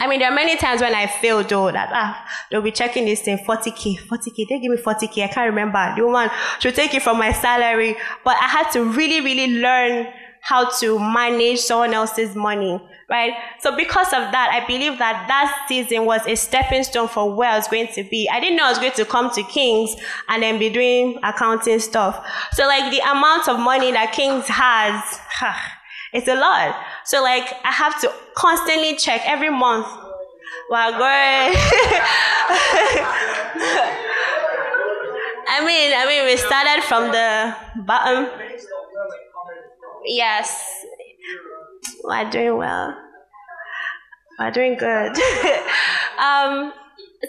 I 0.01 0.07
mean, 0.07 0.19
there 0.19 0.31
are 0.31 0.35
many 0.35 0.57
times 0.57 0.81
when 0.81 0.95
I 0.95 1.05
feel 1.05 1.43
though 1.43 1.71
that 1.71 1.89
ah, 1.93 2.27
they'll 2.49 2.63
be 2.63 2.71
checking 2.71 3.05
this 3.05 3.21
thing 3.21 3.37
40k, 3.37 3.99
40k. 4.07 4.47
They 4.49 4.59
give 4.59 4.71
me 4.71 4.77
40k. 4.77 5.23
I 5.23 5.27
can't 5.27 5.47
remember. 5.47 5.93
The 5.95 6.03
woman 6.03 6.27
should 6.59 6.73
take 6.73 6.95
it 6.95 7.03
from 7.03 7.19
my 7.19 7.31
salary, 7.31 7.95
but 8.25 8.35
I 8.41 8.47
had 8.47 8.71
to 8.71 8.83
really, 8.83 9.21
really 9.21 9.61
learn 9.61 10.07
how 10.41 10.67
to 10.79 10.97
manage 10.97 11.59
someone 11.59 11.93
else's 11.93 12.35
money, 12.35 12.81
right? 13.11 13.33
So 13.59 13.77
because 13.77 14.07
of 14.07 14.31
that, 14.31 14.49
I 14.51 14.65
believe 14.65 14.97
that 14.97 15.25
that 15.27 15.65
season 15.67 16.05
was 16.05 16.25
a 16.25 16.33
stepping 16.33 16.83
stone 16.83 17.07
for 17.07 17.35
where 17.35 17.51
I 17.51 17.57
was 17.57 17.67
going 17.67 17.89
to 17.89 18.03
be. 18.03 18.27
I 18.27 18.39
didn't 18.39 18.57
know 18.57 18.65
I 18.65 18.69
was 18.69 18.79
going 18.79 18.93
to 18.93 19.05
come 19.05 19.29
to 19.35 19.43
Kings 19.43 19.95
and 20.29 20.41
then 20.41 20.57
be 20.57 20.71
doing 20.71 21.19
accounting 21.21 21.77
stuff. 21.77 22.25
So 22.53 22.65
like 22.65 22.91
the 22.91 23.01
amount 23.07 23.49
of 23.49 23.59
money 23.59 23.91
that 23.91 24.13
Kings 24.13 24.47
has, 24.47 25.19
it's 26.13 26.27
a 26.27 26.35
lot. 26.35 26.75
So 27.05 27.21
like 27.21 27.45
I 27.63 27.71
have 27.71 27.99
to 28.01 28.11
constantly 28.35 28.95
check 28.95 29.21
every 29.25 29.49
month. 29.49 29.87
Wow, 30.69 30.91
great. 30.91 31.57
I 35.53 35.65
mean, 35.65 35.91
I 35.93 36.05
mean, 36.07 36.25
we 36.25 36.37
started 36.37 36.83
from 36.83 37.11
the 37.11 37.55
bottom. 37.83 38.29
Yes. 40.05 40.85
we're 42.03 42.29
doing 42.29 42.57
well. 42.57 42.95
We're 44.39 44.51
doing 44.51 44.75
good. 44.77 45.11
um, 46.19 46.73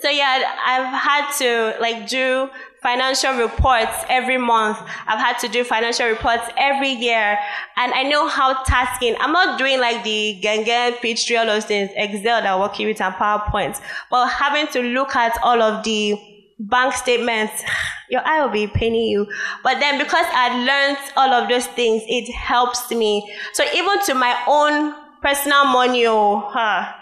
so 0.00 0.08
yeah, 0.08 0.56
I've 0.64 0.94
had 0.94 1.32
to 1.38 1.80
like 1.80 2.08
do 2.08 2.48
financial 2.82 3.34
reports 3.34 3.92
every 4.08 4.38
month. 4.38 4.78
I've 5.06 5.20
had 5.20 5.38
to 5.40 5.48
do 5.48 5.64
financial 5.64 6.06
reports 6.08 6.44
every 6.56 6.90
year. 6.90 7.38
And 7.76 7.92
I 7.92 8.02
know 8.02 8.26
how 8.28 8.62
tasking, 8.64 9.16
I'm 9.20 9.32
not 9.32 9.58
doing 9.58 9.78
like 9.80 10.02
the 10.02 10.40
Gangan, 10.42 11.00
Peachtree, 11.00 11.36
all 11.36 11.46
those 11.46 11.64
things, 11.64 11.90
Excel 11.94 12.42
that 12.42 12.58
working 12.58 12.88
with 12.88 13.00
and 13.00 13.14
PowerPoint, 13.14 13.80
but 14.10 14.28
having 14.28 14.66
to 14.68 14.80
look 14.80 15.14
at 15.14 15.36
all 15.42 15.62
of 15.62 15.84
the 15.84 16.18
bank 16.58 16.94
statements, 16.94 17.62
your 18.10 18.26
eye 18.26 18.42
will 18.42 18.52
be 18.52 18.66
paining 18.66 19.08
you. 19.08 19.26
But 19.62 19.78
then 19.78 19.98
because 19.98 20.26
I 20.30 20.64
learned 20.64 20.98
all 21.16 21.32
of 21.32 21.48
those 21.48 21.66
things, 21.68 22.02
it 22.06 22.32
helps 22.32 22.90
me. 22.90 23.32
So 23.52 23.64
even 23.74 24.02
to 24.06 24.14
my 24.14 24.36
own 24.48 24.94
personal 25.22 25.66
money, 25.66 26.06
oh, 26.06 26.48
huh, 26.48 26.92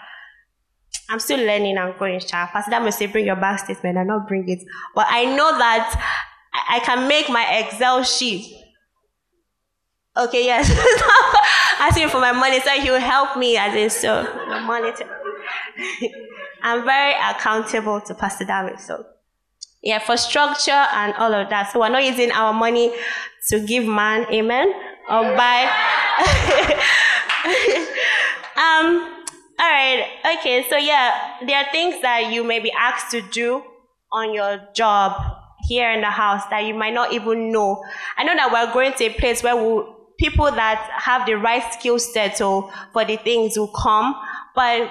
I'm 1.11 1.19
still 1.19 1.45
learning 1.45 1.77
and 1.77 1.93
growing, 1.97 2.21
child. 2.21 2.49
Pastor 2.51 2.79
must 2.79 2.97
say, 2.97 3.05
bring 3.07 3.25
your 3.25 3.35
bank 3.35 3.59
statement 3.59 3.97
and 3.97 4.07
not 4.07 4.29
bring 4.29 4.47
it. 4.47 4.63
But 4.95 5.07
I 5.09 5.25
know 5.25 5.57
that 5.57 6.21
I 6.69 6.79
can 6.79 7.07
make 7.07 7.29
my 7.29 7.45
Excel 7.59 8.03
sheet. 8.03 8.55
Okay, 10.15 10.45
yes. 10.45 10.69
Asking 11.79 12.07
for 12.07 12.21
my 12.21 12.31
money, 12.31 12.61
so 12.61 12.69
he'll 12.79 12.99
help 12.99 13.37
me 13.37 13.57
as 13.57 13.75
in 13.75 13.89
so 13.89 14.23
monitor. 14.65 15.05
I'm 16.63 16.85
very 16.85 17.13
accountable 17.13 17.99
to 18.01 18.13
Pastor 18.13 18.45
David, 18.45 18.79
so 18.79 19.05
yeah, 19.83 19.99
for 19.99 20.15
structure 20.15 20.71
and 20.71 21.13
all 21.15 21.33
of 21.33 21.49
that. 21.49 21.71
So 21.71 21.79
we're 21.79 21.89
not 21.89 22.03
using 22.05 22.31
our 22.31 22.53
money 22.53 22.93
to 23.49 23.59
give 23.59 23.85
man, 23.85 24.25
amen, 24.31 24.71
or 25.09 25.23
buy. 25.35 25.63
um, 28.55 29.21
all 29.59 29.69
right. 29.69 30.05
Okay. 30.39 30.65
So 30.69 30.77
yeah, 30.77 31.37
there 31.45 31.57
are 31.57 31.71
things 31.71 32.01
that 32.01 32.31
you 32.31 32.43
may 32.43 32.59
be 32.59 32.71
asked 32.71 33.11
to 33.11 33.21
do 33.21 33.63
on 34.11 34.33
your 34.33 34.59
job 34.73 35.13
here 35.67 35.91
in 35.91 36.01
the 36.01 36.09
house 36.09 36.43
that 36.49 36.65
you 36.65 36.73
might 36.73 36.93
not 36.93 37.13
even 37.13 37.51
know. 37.51 37.83
I 38.17 38.23
know 38.23 38.35
that 38.35 38.51
we're 38.51 38.73
going 38.73 38.93
to 38.93 39.05
a 39.05 39.13
place 39.13 39.43
where 39.43 39.55
we'll, 39.55 39.95
people 40.19 40.45
that 40.51 40.89
have 40.95 41.25
the 41.25 41.35
right 41.35 41.63
skill 41.73 41.99
set 41.99 42.37
so 42.37 42.71
for 42.93 43.05
the 43.05 43.17
things 43.17 43.57
will 43.57 43.71
come, 43.71 44.15
but 44.55 44.89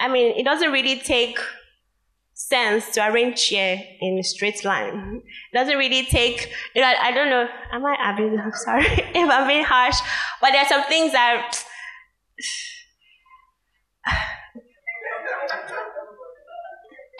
I 0.00 0.08
mean, 0.08 0.36
it 0.36 0.44
doesn't 0.44 0.70
really 0.72 0.98
take 1.00 1.38
sense 2.34 2.90
to 2.90 3.00
arrange 3.08 3.46
here 3.46 3.82
in 4.00 4.18
a 4.18 4.22
straight 4.22 4.64
line. 4.64 5.22
It 5.52 5.56
doesn't 5.56 5.76
really 5.76 6.04
take, 6.06 6.50
you 6.74 6.82
know, 6.82 6.92
I 7.00 7.12
don't 7.12 7.30
know, 7.30 7.48
am 7.72 7.84
I, 7.84 7.94
I'm 8.00 8.52
sorry 8.52 8.84
if 8.86 9.30
I'm 9.30 9.46
being 9.46 9.64
harsh, 9.64 9.96
but 10.40 10.50
there 10.52 10.62
are 10.62 10.68
some 10.68 10.84
things 10.84 11.12
that 11.12 11.64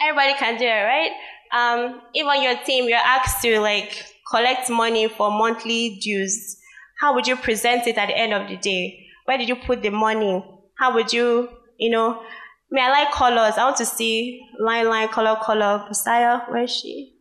Everybody 0.07 0.33
can 0.39 0.57
do 0.57 0.65
it, 0.65 0.69
right? 0.69 1.11
Um, 1.53 2.01
if 2.13 2.25
on 2.25 2.41
your 2.41 2.57
team 2.63 2.87
you're 2.87 2.97
asked 2.97 3.41
to 3.41 3.59
like 3.59 4.05
collect 4.31 4.69
money 4.69 5.07
for 5.07 5.29
monthly 5.31 5.97
dues, 6.01 6.57
how 6.99 7.13
would 7.13 7.27
you 7.27 7.35
present 7.35 7.87
it 7.87 7.97
at 7.97 8.07
the 8.07 8.17
end 8.17 8.33
of 8.33 8.47
the 8.47 8.57
day? 8.57 9.05
Where 9.25 9.37
did 9.37 9.49
you 9.49 9.55
put 9.55 9.81
the 9.81 9.89
money? 9.89 10.43
How 10.75 10.93
would 10.93 11.11
you, 11.11 11.49
you 11.77 11.89
know? 11.89 12.21
I 12.21 12.25
mean, 12.71 12.83
I 12.83 12.89
like 12.89 13.11
colors. 13.11 13.53
I 13.57 13.65
want 13.65 13.77
to 13.77 13.85
see 13.85 14.41
line, 14.59 14.87
line, 14.87 15.09
color, 15.09 15.37
color. 15.41 15.85
Messiah, 15.87 16.39
where 16.49 16.63
is 16.63 16.71
she? 16.71 17.13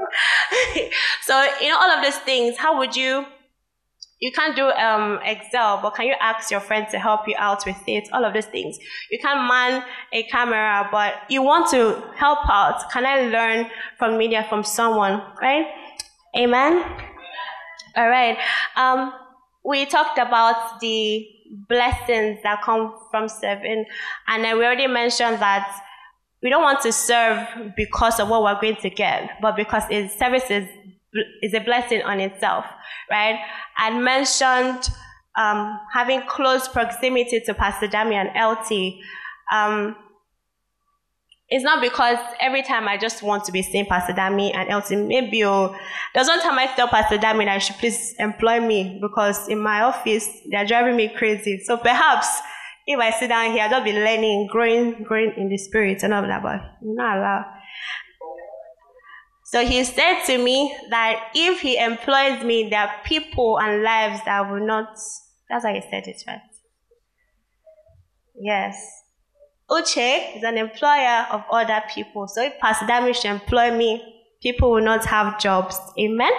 so, 1.22 1.48
you 1.60 1.68
know, 1.68 1.78
all 1.78 1.90
of 1.90 2.02
these 2.02 2.18
things, 2.18 2.56
how 2.58 2.78
would 2.78 2.94
you 2.94 3.24
you 4.24 4.32
can't 4.32 4.56
do 4.56 4.70
um, 4.70 5.20
Excel, 5.22 5.80
but 5.82 5.94
can 5.94 6.06
you 6.06 6.14
ask 6.18 6.50
your 6.50 6.60
friend 6.60 6.86
to 6.90 6.98
help 6.98 7.28
you 7.28 7.34
out 7.36 7.66
with 7.66 7.76
it? 7.86 8.08
All 8.10 8.24
of 8.24 8.32
those 8.32 8.46
things. 8.46 8.78
You 9.10 9.18
can't 9.18 9.46
man 9.46 9.84
a 10.14 10.22
camera, 10.22 10.88
but 10.90 11.12
you 11.28 11.42
want 11.42 11.70
to 11.72 12.02
help 12.16 12.38
out. 12.48 12.90
Can 12.90 13.04
I 13.04 13.28
learn 13.28 13.70
from 13.98 14.16
media 14.16 14.46
from 14.48 14.64
someone? 14.64 15.22
Right? 15.42 15.66
Amen. 16.38 16.82
All 17.96 18.08
right. 18.08 18.38
Um, 18.76 19.12
we 19.62 19.84
talked 19.84 20.16
about 20.16 20.80
the 20.80 21.28
blessings 21.68 22.38
that 22.44 22.62
come 22.62 22.94
from 23.10 23.28
serving, 23.28 23.84
and 24.28 24.42
we 24.42 24.64
already 24.64 24.86
mentioned 24.86 25.38
that 25.40 25.82
we 26.42 26.48
don't 26.48 26.62
want 26.62 26.80
to 26.80 26.92
serve 26.92 27.46
because 27.76 28.18
of 28.20 28.30
what 28.30 28.42
we're 28.42 28.58
going 28.58 28.76
to 28.76 28.88
get, 28.88 29.32
but 29.42 29.54
because 29.54 29.82
it's 29.90 30.18
service 30.18 30.48
is, 31.42 31.54
a 31.54 31.60
blessing 31.60 32.02
on 32.02 32.20
itself, 32.20 32.64
right? 33.10 33.38
I 33.76 33.98
mentioned 33.98 34.88
um, 35.36 35.78
having 35.92 36.22
close 36.28 36.68
proximity 36.68 37.40
to 37.40 37.54
Pastor 37.54 37.88
Dami 37.88 38.14
and 38.14 38.30
LT. 38.36 39.00
Um, 39.52 39.96
it's 41.48 41.64
not 41.64 41.80
because 41.82 42.18
every 42.40 42.62
time 42.62 42.88
I 42.88 42.96
just 42.96 43.22
want 43.22 43.44
to 43.44 43.52
be 43.52 43.62
seeing 43.62 43.86
Pastor 43.86 44.12
Dami 44.12 44.54
and 44.54 44.74
LT. 44.74 45.06
Maybe 45.06 45.44
oh, 45.44 45.76
there's 46.14 46.26
one 46.26 46.40
time 46.40 46.58
I 46.58 46.66
tell 46.74 46.88
Pastor 46.88 47.18
Dami 47.18 47.44
that 47.44 47.58
should 47.58 47.76
please 47.76 48.14
employ 48.18 48.60
me 48.60 48.98
because 49.00 49.48
in 49.48 49.58
my 49.58 49.82
office 49.82 50.28
they're 50.50 50.66
driving 50.66 50.96
me 50.96 51.12
crazy. 51.14 51.62
So 51.64 51.76
perhaps 51.76 52.26
if 52.86 52.98
I 52.98 53.10
sit 53.10 53.28
down 53.28 53.52
here, 53.52 53.68
I'll 53.70 53.84
be 53.84 53.92
learning, 53.92 54.48
growing, 54.50 55.02
growing 55.04 55.32
in 55.36 55.48
the 55.48 55.58
spirit 55.58 56.02
and 56.02 56.12
all 56.12 56.22
that. 56.22 56.42
But 56.42 56.60
not 56.82 57.18
allowed. 57.18 57.44
So 59.54 59.64
he 59.64 59.84
said 59.84 60.24
to 60.24 60.36
me 60.36 60.76
that 60.90 61.28
if 61.32 61.60
he 61.60 61.78
employs 61.78 62.42
me, 62.42 62.70
there 62.70 62.80
are 62.80 62.94
people 63.04 63.60
and 63.60 63.84
lives 63.84 64.20
that 64.24 64.50
will 64.50 64.66
not. 64.66 64.98
That's 65.48 65.64
how 65.64 65.72
he 65.72 65.80
said 65.80 66.08
it, 66.08 66.20
right? 66.26 66.40
Yes. 68.34 68.84
Uche 69.70 70.36
is 70.36 70.42
an 70.42 70.58
employer 70.58 71.28
of 71.30 71.44
other 71.52 71.80
people. 71.88 72.26
So 72.26 72.42
if 72.42 72.58
Pastor 72.58 72.84
Dami 72.86 73.14
should 73.14 73.30
employ 73.30 73.70
me, 73.70 74.02
people 74.42 74.72
will 74.72 74.82
not 74.82 75.04
have 75.04 75.38
jobs. 75.38 75.78
Amen? 76.00 76.32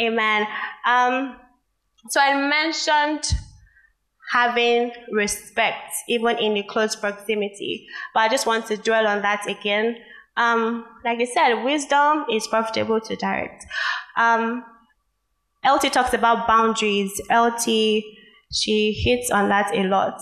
Amen. 0.00 0.46
Um, 0.86 1.36
so 2.08 2.22
I 2.22 2.48
mentioned 2.48 3.34
having 4.32 4.92
respect, 5.12 5.92
even 6.08 6.38
in 6.38 6.54
the 6.54 6.62
close 6.62 6.96
proximity. 6.96 7.86
But 8.14 8.20
I 8.20 8.28
just 8.30 8.46
want 8.46 8.64
to 8.68 8.78
dwell 8.78 9.06
on 9.06 9.20
that 9.20 9.46
again 9.46 9.98
um, 10.38 10.86
like 11.04 11.18
I 11.20 11.24
said, 11.24 11.64
wisdom 11.64 12.24
is 12.32 12.46
profitable 12.46 13.00
to 13.00 13.16
direct. 13.16 13.66
Um, 14.16 14.64
LT 15.66 15.92
talks 15.92 16.14
about 16.14 16.46
boundaries. 16.46 17.20
LT, 17.30 17.66
she 18.52 18.92
hits 18.92 19.30
on 19.30 19.48
that 19.48 19.74
a 19.74 19.82
lot. 19.82 20.20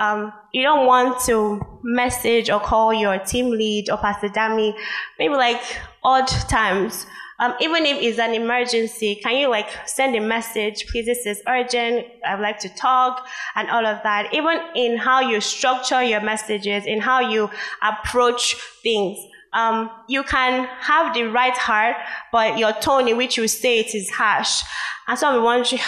Um, 0.00 0.32
you 0.52 0.62
don't 0.62 0.86
want 0.86 1.20
to 1.26 1.60
message 1.82 2.48
or 2.50 2.60
call 2.60 2.94
your 2.94 3.18
team 3.18 3.50
lead 3.50 3.90
or 3.90 3.98
Pastor 3.98 4.28
Dami 4.28 4.72
maybe 5.18 5.34
like 5.34 5.60
odd 6.02 6.28
times. 6.48 7.04
Um, 7.40 7.54
even 7.60 7.84
if 7.84 8.00
it's 8.00 8.18
an 8.18 8.34
emergency, 8.34 9.16
can 9.16 9.36
you 9.36 9.48
like 9.48 9.68
send 9.86 10.16
a 10.16 10.20
message? 10.20 10.86
Please, 10.88 11.06
this 11.06 11.26
is 11.26 11.42
urgent. 11.46 12.06
I'd 12.26 12.40
like 12.40 12.58
to 12.60 12.68
talk 12.70 13.26
and 13.54 13.68
all 13.70 13.86
of 13.86 14.02
that. 14.02 14.32
Even 14.32 14.60
in 14.74 14.96
how 14.96 15.20
you 15.20 15.40
structure 15.40 16.02
your 16.02 16.20
messages, 16.20 16.86
in 16.86 17.00
how 17.00 17.20
you 17.20 17.50
approach 17.82 18.56
things 18.82 19.18
um, 19.52 19.90
you 20.08 20.22
can 20.22 20.68
have 20.80 21.14
the 21.14 21.24
right 21.24 21.56
heart, 21.56 21.96
but 22.32 22.58
your 22.58 22.72
tone 22.72 23.08
in 23.08 23.16
which 23.16 23.36
you 23.36 23.48
say 23.48 23.78
it 23.78 23.94
is 23.94 24.10
harsh. 24.10 24.62
And 25.06 25.18
so 25.18 25.28
I'm 25.28 25.42
wondering, 25.42 25.80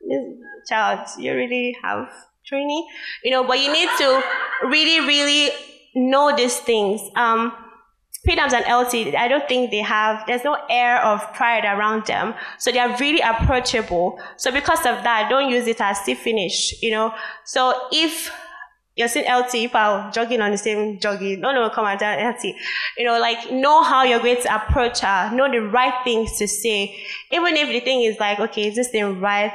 child, 0.68 1.08
you 1.18 1.34
really 1.34 1.76
have 1.82 2.08
training? 2.46 2.86
You 3.24 3.32
know, 3.32 3.44
but 3.44 3.58
you 3.58 3.72
need 3.72 3.88
to 3.98 4.22
really, 4.64 5.06
really 5.06 5.50
know 5.94 6.34
these 6.36 6.58
things. 6.58 7.00
Um, 7.16 7.52
PDAMs 8.26 8.52
and 8.52 8.64
LT, 8.66 9.14
I 9.14 9.28
don't 9.28 9.46
think 9.48 9.70
they 9.70 9.82
have, 9.82 10.26
there's 10.26 10.42
no 10.42 10.58
air 10.68 11.00
of 11.04 11.20
pride 11.32 11.64
around 11.64 12.06
them. 12.06 12.34
So 12.58 12.72
they 12.72 12.80
are 12.80 12.96
really 12.98 13.20
approachable. 13.20 14.18
So 14.36 14.50
because 14.50 14.80
of 14.80 15.04
that, 15.04 15.28
don't 15.30 15.48
use 15.48 15.66
it 15.68 15.80
as 15.80 16.04
the 16.04 16.14
finish, 16.14 16.74
you 16.82 16.90
know. 16.90 17.14
So 17.44 17.88
if 17.92 18.32
you're 18.96 19.08
seeing 19.08 19.30
LT 19.30 19.72
while 19.72 20.10
jogging 20.10 20.40
on 20.40 20.50
the 20.50 20.56
same 20.56 20.98
jogging. 20.98 21.40
No, 21.40 21.52
no, 21.52 21.68
come 21.68 21.84
on, 21.84 21.96
LT. 21.96 22.44
You 22.96 23.04
know, 23.04 23.20
like 23.20 23.52
know 23.52 23.82
how 23.82 24.02
you're 24.04 24.20
going 24.20 24.40
to 24.42 24.54
approach 24.54 25.00
her, 25.00 25.30
know 25.34 25.50
the 25.50 25.60
right 25.60 25.94
things 26.02 26.38
to 26.38 26.48
say. 26.48 26.96
Even 27.30 27.56
if 27.56 27.68
the 27.68 27.80
thing 27.80 28.02
is 28.02 28.18
like, 28.18 28.40
okay, 28.40 28.68
is 28.68 28.74
this 28.74 28.88
thing 28.88 29.20
right? 29.20 29.52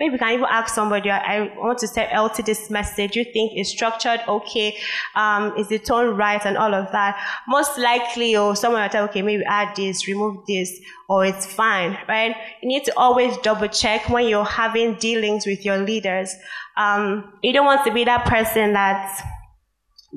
Maybe 0.00 0.14
you 0.14 0.18
can 0.18 0.32
even 0.32 0.46
ask 0.50 0.74
somebody, 0.74 1.10
I 1.10 1.52
want 1.58 1.78
to 1.80 1.86
send 1.86 2.10
LT 2.18 2.46
this 2.46 2.70
message. 2.70 3.16
You 3.16 3.24
think 3.24 3.52
it's 3.54 3.68
structured 3.68 4.20
okay? 4.26 4.76
Um, 5.14 5.54
is 5.58 5.68
the 5.68 5.78
tone 5.78 6.16
right 6.16 6.44
and 6.44 6.56
all 6.56 6.74
of 6.74 6.90
that? 6.92 7.22
Most 7.46 7.78
likely, 7.78 8.34
or 8.34 8.56
someone 8.56 8.80
will 8.80 8.88
tell, 8.88 9.04
okay, 9.04 9.20
maybe 9.20 9.44
add 9.44 9.76
this, 9.76 10.08
remove 10.08 10.46
this, 10.46 10.80
or 11.08 11.26
it's 11.26 11.44
fine, 11.44 11.98
right? 12.08 12.34
You 12.62 12.68
need 12.68 12.84
to 12.84 12.96
always 12.96 13.36
double 13.38 13.68
check 13.68 14.08
when 14.08 14.26
you're 14.26 14.44
having 14.44 14.94
dealings 14.94 15.46
with 15.46 15.64
your 15.64 15.76
leaders. 15.76 16.34
Um, 16.76 17.34
you 17.42 17.52
don't 17.52 17.66
want 17.66 17.84
to 17.84 17.92
be 17.92 18.04
that 18.04 18.24
person 18.24 18.72
that 18.72 19.22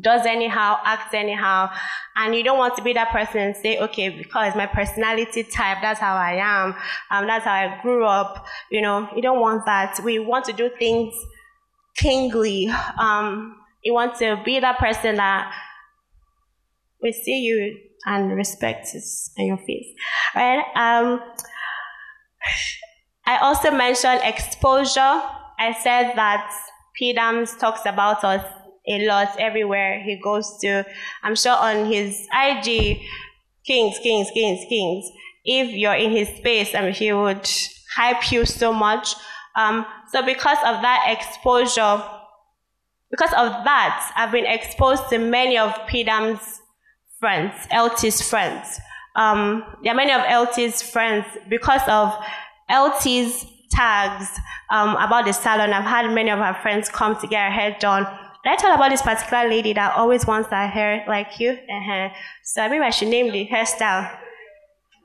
does 0.02 0.26
anyhow, 0.26 0.78
acts 0.84 1.14
anyhow, 1.14 1.70
and 2.16 2.36
you 2.36 2.44
don't 2.44 2.58
want 2.58 2.76
to 2.78 2.84
be 2.84 2.94
that 2.94 3.12
person 3.12 3.42
and 3.42 3.56
say, 3.56 3.80
okay, 3.80 4.10
because 4.10 4.56
my 4.56 4.66
personality 4.66 5.44
type, 5.44 5.78
that's 5.82 6.00
how 6.00 6.16
I 6.16 6.34
am, 6.34 6.76
um, 7.12 7.28
that's 7.28 7.46
how 7.46 7.54
I 7.54 7.80
grew 7.82 8.06
up. 8.06 8.46
You 8.72 8.82
know, 8.82 9.08
you 9.16 9.22
don't 9.22 9.40
want 9.40 9.66
that. 9.66 10.00
We 10.04 10.20
want 10.20 10.46
to 10.46 10.54
do 10.54 10.70
things 10.80 11.14
kingly. 11.96 12.70
Um, 13.00 13.56
you 13.84 13.94
want 13.94 14.18
to 14.20 14.42
be 14.44 14.60
that 14.60 14.80
person 14.80 15.18
that 15.18 15.54
we 17.02 17.12
see 17.12 17.42
you 17.42 17.78
and 18.06 18.32
respect 18.36 18.88
is 18.96 19.32
in 19.38 19.48
your 19.48 19.58
face, 19.58 19.88
right? 20.36 20.64
Um, 20.76 21.22
I 23.26 23.38
also 23.38 23.72
mentioned 23.72 24.22
exposure. 24.24 25.22
I 25.60 25.76
said 25.82 26.14
that 26.16 26.52
P. 26.96 27.14
Dams 27.14 27.56
talks 27.56 27.86
about 27.86 28.24
us 28.24 28.44
a 28.88 29.08
lot 29.08 29.40
everywhere 29.40 30.02
he 30.02 30.16
goes 30.22 30.58
to. 30.62 30.86
I'm 31.24 31.36
sure 31.36 31.56
on 31.56 31.86
his 31.86 32.28
IG, 32.34 33.02
Kings, 33.66 33.98
Kings, 34.00 34.30
Kings, 34.34 34.66
Kings. 34.68 35.10
If 35.46 35.72
you're 35.72 35.96
in 35.96 36.12
his 36.12 36.30
space, 36.30 36.74
I 36.74 36.82
mean, 36.82 36.94
he 36.94 37.12
would 37.14 37.50
hype 37.96 38.32
you 38.32 38.46
so 38.46 38.74
much. 38.74 39.16
Um, 39.56 39.86
so 40.12 40.26
because 40.26 40.58
of 40.60 40.82
that 40.82 41.06
exposure, 41.08 42.04
because 43.12 43.32
of 43.32 43.64
that, 43.64 44.12
I've 44.16 44.32
been 44.32 44.46
exposed 44.46 45.10
to 45.10 45.18
many 45.18 45.58
of 45.58 45.72
PDAM's 45.88 46.62
friends, 47.20 47.54
LT's 47.72 48.22
friends. 48.22 48.80
Um, 49.16 49.64
there 49.84 49.94
are 49.94 49.96
many 49.96 50.12
of 50.12 50.22
LT's 50.22 50.82
friends 50.82 51.26
because 51.48 51.82
of 51.88 52.14
LT's 52.70 53.46
tags 53.70 54.28
um, 54.72 54.96
about 54.96 55.26
the 55.26 55.34
salon. 55.34 55.72
I've 55.72 55.84
had 55.84 56.12
many 56.14 56.32
of 56.32 56.40
our 56.40 56.56
friends 56.62 56.90
come 56.90 57.20
to 57.22 57.28
get 57.28 57.46
her 57.46 57.52
hair 57.52 57.78
done. 57.80 58.08
I 58.46 58.56
tell 58.58 58.74
about 58.74 58.92
this 58.92 59.02
particular 59.02 59.48
lady 59.50 59.74
that 59.74 59.96
always 59.96 60.26
wants 60.26 60.50
her 60.50 60.68
hair 60.68 61.06
like 61.08 61.40
you? 61.40 61.52
Uh-huh. 61.52 62.10
So 62.44 62.68
maybe 62.70 62.84
I 62.84 62.90
should 62.90 63.08
name 63.08 63.32
the 63.32 63.48
hairstyle. 63.48 64.12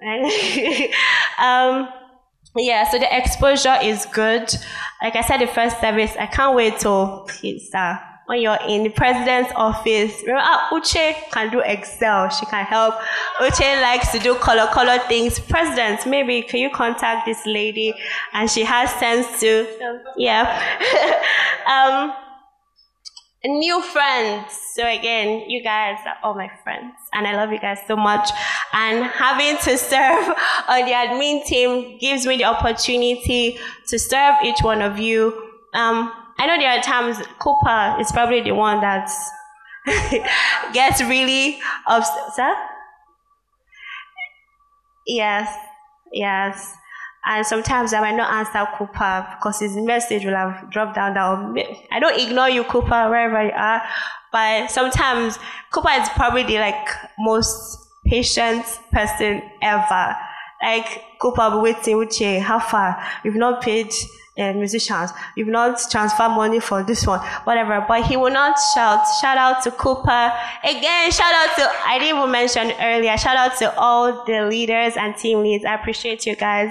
um, 1.39 1.89
yeah, 2.57 2.89
so 2.89 2.99
the 2.99 3.17
exposure 3.17 3.77
is 3.83 4.07
good. 4.07 4.53
Like 5.03 5.17
I 5.17 5.23
said, 5.23 5.39
the 5.39 5.47
first 5.47 5.81
service, 5.81 6.15
I 6.19 6.27
can't 6.27 6.57
wait 6.57 6.79
till 6.79 7.27
please, 7.29 7.73
uh, 7.75 7.97
when 8.27 8.41
you're 8.41 8.59
in 8.67 8.83
the 8.83 8.91
president's 8.91 9.51
office. 9.57 10.21
Remember, 10.23 10.43
ah, 10.45 10.69
Uche 10.73 11.15
can 11.33 11.51
do 11.51 11.61
Excel. 11.61 12.29
She 12.29 12.45
can 12.47 12.65
help. 12.65 12.95
Uche 13.41 13.83
likes 13.83 14.13
to 14.13 14.19
do 14.19 14.35
color, 14.35 14.67
color 14.73 14.99
things. 15.09 15.39
President, 15.39 16.07
maybe 16.07 16.43
can 16.43 16.61
you 16.61 16.71
contact 16.71 17.27
this 17.27 17.45
lady? 17.47 17.95
And 18.35 18.51
she 18.51 18.65
has 18.65 18.91
sense 18.95 19.41
to, 19.41 19.67
yeah. 20.17 20.45
um, 21.67 22.13
new 23.45 23.81
friends. 23.83 24.59
So 24.75 24.87
again, 24.87 25.49
you 25.49 25.63
guys 25.63 25.99
are 26.07 26.17
all 26.23 26.35
my 26.35 26.51
friends, 26.65 26.95
and 27.13 27.27
I 27.27 27.37
love 27.37 27.53
you 27.53 27.61
guys 27.61 27.79
so 27.87 27.97
much. 27.97 28.29
And 28.73 29.05
having 29.05 29.57
to 29.59 29.79
serve 29.79 30.27
on 30.69 30.85
the 30.85 30.93
admin 30.93 31.45
team 31.45 31.99
gives 31.99 32.27
me 32.27 32.37
the 32.37 32.45
opportunity 32.45 33.59
to 33.89 33.99
serve 33.99 34.37
each 34.45 34.61
one 34.63 34.83
of 34.83 34.99
you. 34.99 35.33
Um, 35.75 36.13
I 36.39 36.47
know 36.47 36.57
there 36.59 36.79
are 36.79 36.83
times 36.83 37.19
Cooper 37.39 37.97
is 38.01 38.13
probably 38.13 38.41
the 38.41 38.53
one 38.53 38.81
that 38.81 39.11
gets 40.73 41.01
really 41.03 41.59
upset. 41.87 42.57
Yes, 45.07 45.57
yes. 46.13 46.75
And 47.25 47.45
sometimes 47.45 47.93
I 47.93 48.01
might 48.01 48.17
not 48.17 48.33
answer 48.33 48.67
Cooper 48.77 49.27
because 49.37 49.61
his 49.61 49.77
message 49.77 50.25
will 50.25 50.35
have 50.35 50.71
dropped 50.71 50.95
down. 50.95 51.15
Down. 51.15 51.57
I 51.91 52.01
don't 52.01 52.19
ignore 52.19 52.49
you, 52.49 52.65
Cooper, 52.65 53.09
wherever 53.09 53.45
you 53.45 53.53
are. 53.55 53.83
But 54.33 54.71
sometimes 54.71 55.39
Cooper 55.73 55.91
is 55.91 56.09
probably 56.11 56.45
the 56.45 56.59
like 56.59 56.89
most 57.19 57.79
patient 58.07 58.65
person 58.93 59.43
ever. 59.63 60.17
Like 60.63 61.05
Cooper, 61.21 61.61
waiting, 61.61 61.97
Uche, 61.97 62.41
how 62.41 62.59
far? 62.59 63.03
You've 63.25 63.37
not 63.37 63.63
paid 63.63 63.93
uh, 64.39 64.53
musicians. 64.53 65.11
You've 65.37 65.49
not 65.49 65.81
transferred 65.91 66.31
money 66.31 66.61
for 66.61 66.83
this 66.83 67.07
one, 67.07 67.21
whatever. 67.45 67.85
But 67.87 68.05
he 68.05 68.17
will 68.17 68.31
not 68.31 68.57
shout. 68.75 69.05
Shout 69.21 69.37
out 69.37 69.63
to 69.65 69.71
Cooper. 69.71 70.33
Again, 70.65 71.11
shout 71.11 71.35
out 71.35 71.57
to, 71.57 71.71
I 71.87 71.99
didn't 71.99 72.19
even 72.19 72.31
mention 72.31 72.73
earlier, 72.81 73.17
shout 73.17 73.37
out 73.37 73.59
to 73.59 73.77
all 73.79 74.25
the 74.25 74.47
leaders 74.47 74.95
and 74.97 75.17
team 75.17 75.43
leads. 75.43 75.65
I 75.65 75.75
appreciate 75.75 76.27
you 76.27 76.37
guys 76.37 76.71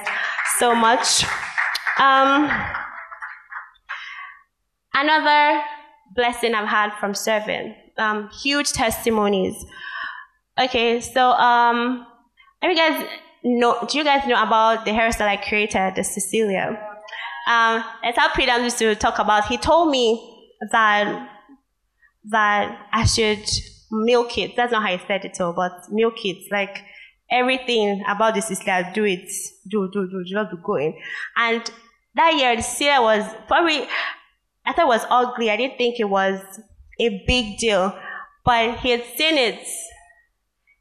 so 0.59 0.73
much. 0.73 1.23
Um, 1.99 2.49
another 4.93 5.61
blessing 6.15 6.53
I've 6.53 6.67
had 6.67 6.91
from 6.99 7.13
serving, 7.13 7.75
um, 7.97 8.29
huge 8.29 8.71
testimonies. 8.71 9.65
Okay, 10.59 10.99
so 10.99 11.31
um, 11.31 12.05
you 12.63 12.75
guys 12.75 13.05
know, 13.43 13.85
do 13.89 13.97
you 13.97 14.03
guys 14.03 14.27
know 14.27 14.41
about 14.41 14.85
the 14.85 14.91
hairstyle 14.91 15.27
I 15.27 15.37
created, 15.37 15.95
the 15.95 16.03
Cecilia? 16.03 16.86
Um, 17.47 17.83
as 18.03 18.17
our 18.17 18.29
Peter 18.35 18.59
used 18.59 18.77
to 18.79 18.93
talk 18.95 19.19
about, 19.19 19.45
he 19.45 19.57
told 19.57 19.89
me 19.89 20.49
that 20.71 21.29
that 22.29 22.87
I 22.91 23.05
should 23.05 23.49
milk 23.89 24.37
it. 24.37 24.55
That's 24.57 24.73
not 24.73 24.83
how 24.83 24.97
he 24.97 25.03
said 25.07 25.23
it, 25.23 25.39
all, 25.39 25.53
but 25.53 25.89
milk 25.89 26.25
it. 26.25 26.51
Like 26.51 26.83
everything 27.31 28.03
about 28.07 28.35
this 28.35 28.51
is 28.51 28.65
like 28.67 28.93
do 28.93 29.05
it, 29.05 29.31
do, 29.69 29.89
do, 29.93 30.09
do, 30.09 30.23
do 30.25 30.33
not 30.33 30.51
be 30.51 30.57
going. 30.61 30.99
And 31.37 31.63
that 32.15 32.35
year, 32.35 32.55
the 32.55 32.63
Syria 32.63 33.01
was 33.01 33.23
probably, 33.47 33.87
I 34.65 34.73
thought 34.73 34.85
it 34.85 34.87
was 34.87 35.05
ugly. 35.09 35.49
I 35.49 35.55
didn't 35.55 35.77
think 35.77 35.99
it 35.99 36.09
was 36.09 36.41
a 36.99 37.23
big 37.25 37.59
deal. 37.59 37.97
But 38.43 38.79
he 38.79 38.89
had 38.89 39.03
seen 39.15 39.37
it 39.37 39.65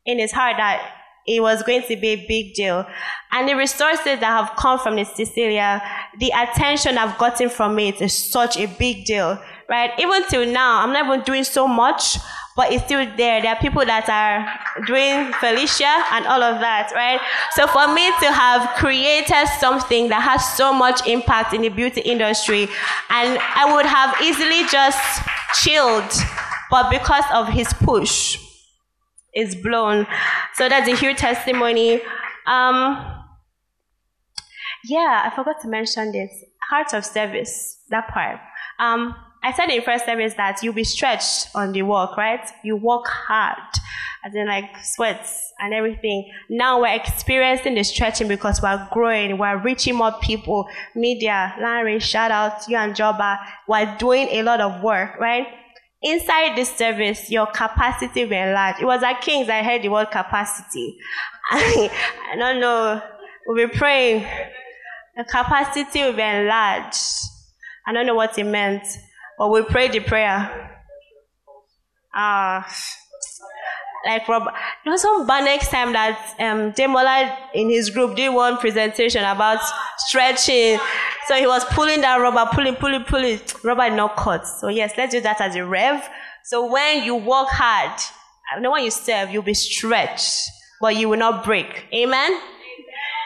in 0.04 0.18
his 0.18 0.32
heart 0.32 0.56
that 0.56 0.95
it 1.26 1.40
was 1.40 1.62
going 1.62 1.82
to 1.82 1.96
be 1.96 2.08
a 2.08 2.26
big 2.26 2.54
deal. 2.54 2.86
And 3.32 3.48
the 3.48 3.54
resources 3.54 4.04
that 4.04 4.22
have 4.22 4.56
come 4.56 4.78
from 4.78 4.96
the 4.96 5.04
Cecilia, 5.04 5.82
the 6.18 6.30
attention 6.30 6.96
I've 6.96 7.18
gotten 7.18 7.50
from 7.50 7.78
it 7.78 8.00
is 8.00 8.14
such 8.14 8.56
a 8.56 8.66
big 8.66 9.04
deal, 9.04 9.38
right? 9.68 9.90
Even 9.98 10.22
till 10.28 10.46
now, 10.46 10.82
I'm 10.82 10.92
not 10.92 11.06
even 11.06 11.22
doing 11.24 11.44
so 11.44 11.66
much, 11.66 12.18
but 12.56 12.72
it's 12.72 12.84
still 12.84 13.04
there. 13.16 13.42
There 13.42 13.52
are 13.52 13.60
people 13.60 13.84
that 13.84 14.08
are 14.08 14.86
doing 14.86 15.32
Felicia 15.40 16.04
and 16.12 16.26
all 16.26 16.42
of 16.42 16.60
that, 16.60 16.90
right? 16.94 17.20
So 17.52 17.66
for 17.66 17.92
me 17.92 18.06
to 18.20 18.32
have 18.32 18.76
created 18.76 19.46
something 19.60 20.08
that 20.08 20.22
has 20.22 20.56
so 20.56 20.72
much 20.72 21.06
impact 21.06 21.52
in 21.52 21.62
the 21.62 21.68
beauty 21.68 22.00
industry, 22.02 22.68
and 23.10 23.38
I 23.40 23.74
would 23.74 23.84
have 23.84 24.14
easily 24.22 24.66
just 24.70 24.98
chilled, 25.60 26.10
but 26.70 26.88
because 26.88 27.24
of 27.34 27.48
his 27.48 27.70
push, 27.74 28.45
is 29.36 29.54
blown. 29.54 30.06
So 30.54 30.68
that's 30.68 30.88
a 30.88 30.96
huge 30.96 31.18
testimony. 31.18 32.00
Um, 32.46 33.12
yeah, 34.88 35.22
I 35.24 35.32
forgot 35.34 35.60
to 35.62 35.68
mention 35.68 36.12
this. 36.12 36.32
Heart 36.70 36.94
of 36.94 37.04
service, 37.04 37.78
that 37.90 38.08
part. 38.08 38.40
Um, 38.78 39.14
I 39.42 39.52
said 39.52 39.70
in 39.70 39.82
first 39.82 40.06
service 40.06 40.34
that 40.34 40.60
you'll 40.62 40.74
be 40.74 40.82
stretched 40.82 41.48
on 41.54 41.70
the 41.70 41.82
walk, 41.82 42.16
right? 42.16 42.44
You 42.64 42.76
work 42.76 43.06
hard, 43.06 43.56
as 44.24 44.34
in 44.34 44.48
like 44.48 44.64
sweats 44.82 45.52
and 45.60 45.72
everything. 45.72 46.28
Now 46.50 46.80
we're 46.80 46.94
experiencing 46.94 47.76
the 47.76 47.84
stretching 47.84 48.26
because 48.26 48.60
we're 48.60 48.88
growing, 48.90 49.38
we're 49.38 49.62
reaching 49.62 49.94
more 49.94 50.12
people. 50.20 50.66
Media, 50.96 51.54
Larry, 51.60 52.00
shout 52.00 52.32
out, 52.32 52.68
you 52.68 52.76
and 52.76 52.94
Joba, 52.94 53.38
we're 53.68 53.96
doing 53.98 54.28
a 54.32 54.42
lot 54.42 54.60
of 54.60 54.82
work, 54.82 55.16
right? 55.20 55.46
Inside 56.06 56.56
this 56.56 56.72
service, 56.72 57.32
your 57.32 57.46
capacity 57.46 58.24
will 58.24 58.32
enlarge. 58.48 58.76
It 58.80 58.84
was 58.84 59.02
at 59.02 59.20
Kings 59.20 59.48
I 59.48 59.64
heard 59.64 59.82
the 59.82 59.88
word 59.88 60.08
capacity. 60.12 60.96
I, 61.50 61.90
I 62.32 62.36
don't 62.36 62.60
know. 62.60 63.02
We'll 63.44 63.66
be 63.66 63.76
praying. 63.76 64.24
The 65.16 65.24
capacity 65.24 66.04
will 66.04 66.12
be 66.12 66.22
enlarged. 66.22 67.02
I 67.88 67.92
don't 67.92 68.06
know 68.06 68.14
what 68.14 68.38
it 68.38 68.44
meant. 68.44 68.86
But 69.36 69.50
we 69.50 69.62
prayed 69.62 69.92
the 69.92 70.00
prayer. 70.00 70.78
Ah. 72.14 72.64
Uh, 72.64 72.72
like 74.06 74.28
Rob, 74.28 74.44
there 74.84 74.92
was 74.92 75.02
some 75.02 75.26
next 75.26 75.70
time 75.70 75.92
that 75.92 76.34
um, 76.38 76.72
Demola 76.72 77.36
in 77.52 77.68
his 77.68 77.90
group 77.90 78.14
did 78.14 78.28
one 78.28 78.56
presentation 78.58 79.24
about 79.24 79.58
stretching. 79.98 80.78
So 81.26 81.34
he 81.34 81.46
was 81.46 81.64
pulling 81.66 82.02
that 82.02 82.16
rubber, 82.20 82.48
pulling, 82.52 82.76
pulling, 82.76 83.04
pulling. 83.04 83.40
Rubber 83.64 83.90
not 83.90 84.16
cut. 84.16 84.46
So 84.46 84.68
yes, 84.68 84.92
let's 84.96 85.12
do 85.12 85.20
that 85.22 85.40
as 85.40 85.56
a 85.56 85.64
rev. 85.64 86.08
So 86.44 86.70
when 86.70 87.02
you 87.02 87.16
work 87.16 87.48
hard, 87.48 88.00
I 88.54 88.60
know 88.60 88.70
when 88.70 88.84
you 88.84 88.92
serve, 88.92 89.30
you'll 89.30 89.42
be 89.42 89.54
stretched, 89.54 90.48
but 90.80 90.94
you 90.96 91.08
will 91.08 91.18
not 91.18 91.44
break. 91.44 91.86
Amen? 91.92 92.40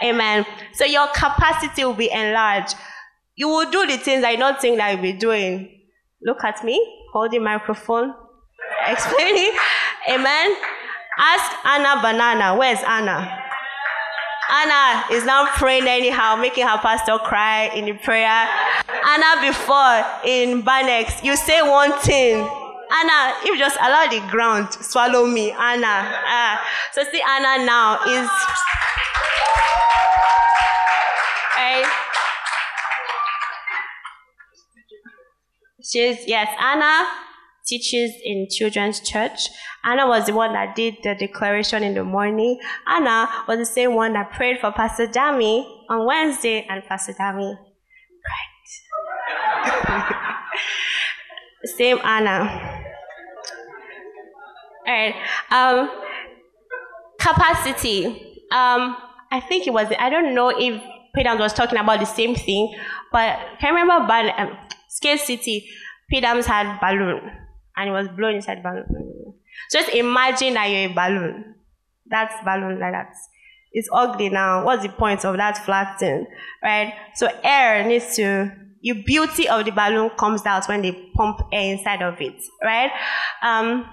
Amen. 0.02 0.46
So 0.72 0.86
your 0.86 1.08
capacity 1.08 1.84
will 1.84 1.92
be 1.94 2.10
enlarged. 2.10 2.74
You 3.36 3.48
will 3.48 3.70
do 3.70 3.86
the 3.86 3.98
things 3.98 4.24
I 4.24 4.36
don't 4.36 4.58
think 4.58 4.78
that 4.78 4.92
you'll 4.92 5.02
be 5.02 5.12
doing. 5.12 5.80
Look 6.22 6.42
at 6.44 6.64
me, 6.64 7.06
hold 7.12 7.32
the 7.32 7.38
microphone, 7.38 8.14
explaining. 8.86 9.52
Amen. 10.08 10.54
Ask 11.18 11.66
Anna 11.66 12.00
Banana. 12.00 12.56
Where's 12.56 12.80
Anna? 12.86 13.39
Anna 14.52 15.04
is 15.12 15.24
now 15.24 15.46
praying 15.56 15.86
anyhow, 15.86 16.36
making 16.36 16.66
her 16.66 16.78
pastor 16.78 17.18
cry 17.18 17.70
in 17.74 17.84
the 17.84 17.92
prayer. 17.92 18.48
Anna 19.06 19.40
before 19.40 20.04
in 20.24 20.62
Banex, 20.62 21.22
you 21.24 21.36
say 21.36 21.62
one 21.62 21.92
thing. 22.00 22.38
Anna, 22.92 23.34
if 23.42 23.44
you 23.46 23.58
just 23.58 23.76
allow 23.76 24.08
the 24.08 24.20
ground 24.30 24.72
swallow 24.72 25.24
me, 25.24 25.52
Anna. 25.52 26.20
Uh, 26.26 26.56
so 26.92 27.04
see, 27.04 27.22
Anna 27.26 27.64
now 27.64 27.94
is. 28.06 28.28
Right? 31.56 31.86
She's, 35.82 36.26
yes, 36.26 36.48
Anna 36.60 37.08
teaches 37.66 38.12
in 38.24 38.48
children's 38.50 39.00
church. 39.00 39.48
Anna 39.84 40.06
was 40.06 40.26
the 40.26 40.34
one 40.34 40.52
that 40.52 40.74
did 40.76 40.96
the 41.02 41.14
declaration 41.14 41.82
in 41.82 41.94
the 41.94 42.04
morning. 42.04 42.58
Anna 42.86 43.28
was 43.48 43.58
the 43.58 43.64
same 43.64 43.94
one 43.94 44.12
that 44.12 44.32
prayed 44.32 44.58
for 44.60 44.72
Pastor 44.72 45.06
Dami 45.06 45.64
on 45.88 46.06
Wednesday, 46.06 46.66
and 46.68 46.84
Pastor 46.84 47.12
Dami 47.12 47.56
cried. 49.64 50.14
same 51.64 51.98
Anna. 52.04 52.80
All 54.86 54.92
right. 54.92 55.14
Um, 55.50 55.90
capacity. 57.18 58.06
Um, 58.52 58.96
I 59.30 59.40
think 59.40 59.66
it 59.66 59.72
was, 59.72 59.86
I 59.98 60.10
don't 60.10 60.34
know 60.34 60.48
if 60.48 60.82
Peter 61.14 61.36
was 61.36 61.52
talking 61.52 61.78
about 61.78 62.00
the 62.00 62.06
same 62.06 62.34
thing, 62.34 62.74
but 63.12 63.38
can 63.60 63.74
you 63.74 63.80
remember 63.80 64.12
um, 64.36 64.56
City? 64.88 65.68
Pedams 66.12 66.44
had 66.44 66.80
balloon 66.80 67.20
and 67.76 67.88
it 67.88 67.92
was 67.92 68.08
blown 68.08 68.34
inside 68.34 68.62
balloon. 68.62 69.19
Just 69.72 69.90
imagine 69.90 70.54
that 70.54 70.66
you're 70.66 70.90
a 70.90 70.94
balloon. 70.94 71.54
That's 72.06 72.34
balloon 72.44 72.78
like 72.80 72.92
that. 72.92 73.14
It's 73.72 73.88
ugly 73.92 74.30
now. 74.30 74.64
What's 74.64 74.82
the 74.82 74.88
point 74.88 75.24
of 75.24 75.36
that 75.36 75.64
flat 75.64 76.00
thing? 76.00 76.26
Right? 76.62 76.92
So 77.14 77.28
air 77.44 77.86
needs 77.86 78.16
to 78.16 78.52
the 78.82 78.92
beauty 79.02 79.48
of 79.48 79.64
the 79.64 79.72
balloon 79.72 80.10
comes 80.10 80.44
out 80.46 80.66
when 80.66 80.82
they 80.82 80.92
pump 81.14 81.40
air 81.52 81.72
inside 81.72 82.02
of 82.02 82.20
it, 82.20 82.42
right? 82.64 82.90
Um, 83.42 83.84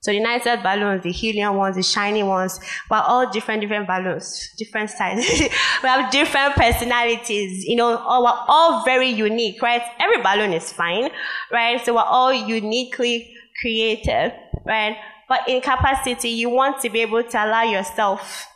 so 0.00 0.12
the 0.12 0.20
nicer 0.20 0.58
balloons, 0.58 1.02
the 1.02 1.10
helium 1.10 1.56
ones, 1.56 1.76
the 1.76 1.82
shiny 1.82 2.22
ones, 2.22 2.60
we're 2.90 2.98
all 2.98 3.30
different, 3.30 3.62
different 3.62 3.86
balloons, 3.86 4.50
different 4.58 4.90
sizes. 4.90 5.40
we 5.82 5.88
have 5.88 6.10
different 6.10 6.54
personalities, 6.54 7.64
you 7.64 7.76
know, 7.76 7.96
all, 7.96 8.22
we're 8.22 8.44
all 8.48 8.84
very 8.84 9.08
unique, 9.08 9.62
right? 9.62 9.80
Every 9.98 10.20
balloon 10.20 10.52
is 10.52 10.70
fine, 10.70 11.08
right? 11.50 11.82
So 11.86 11.94
we're 11.94 12.02
all 12.02 12.34
uniquely 12.34 13.33
created, 13.60 14.32
right? 14.64 14.96
But 15.28 15.48
in 15.48 15.60
capacity, 15.60 16.30
you 16.30 16.50
want 16.50 16.80
to 16.82 16.90
be 16.90 17.00
able 17.00 17.22
to 17.22 17.44
allow 17.44 17.62
yourself 17.62 18.46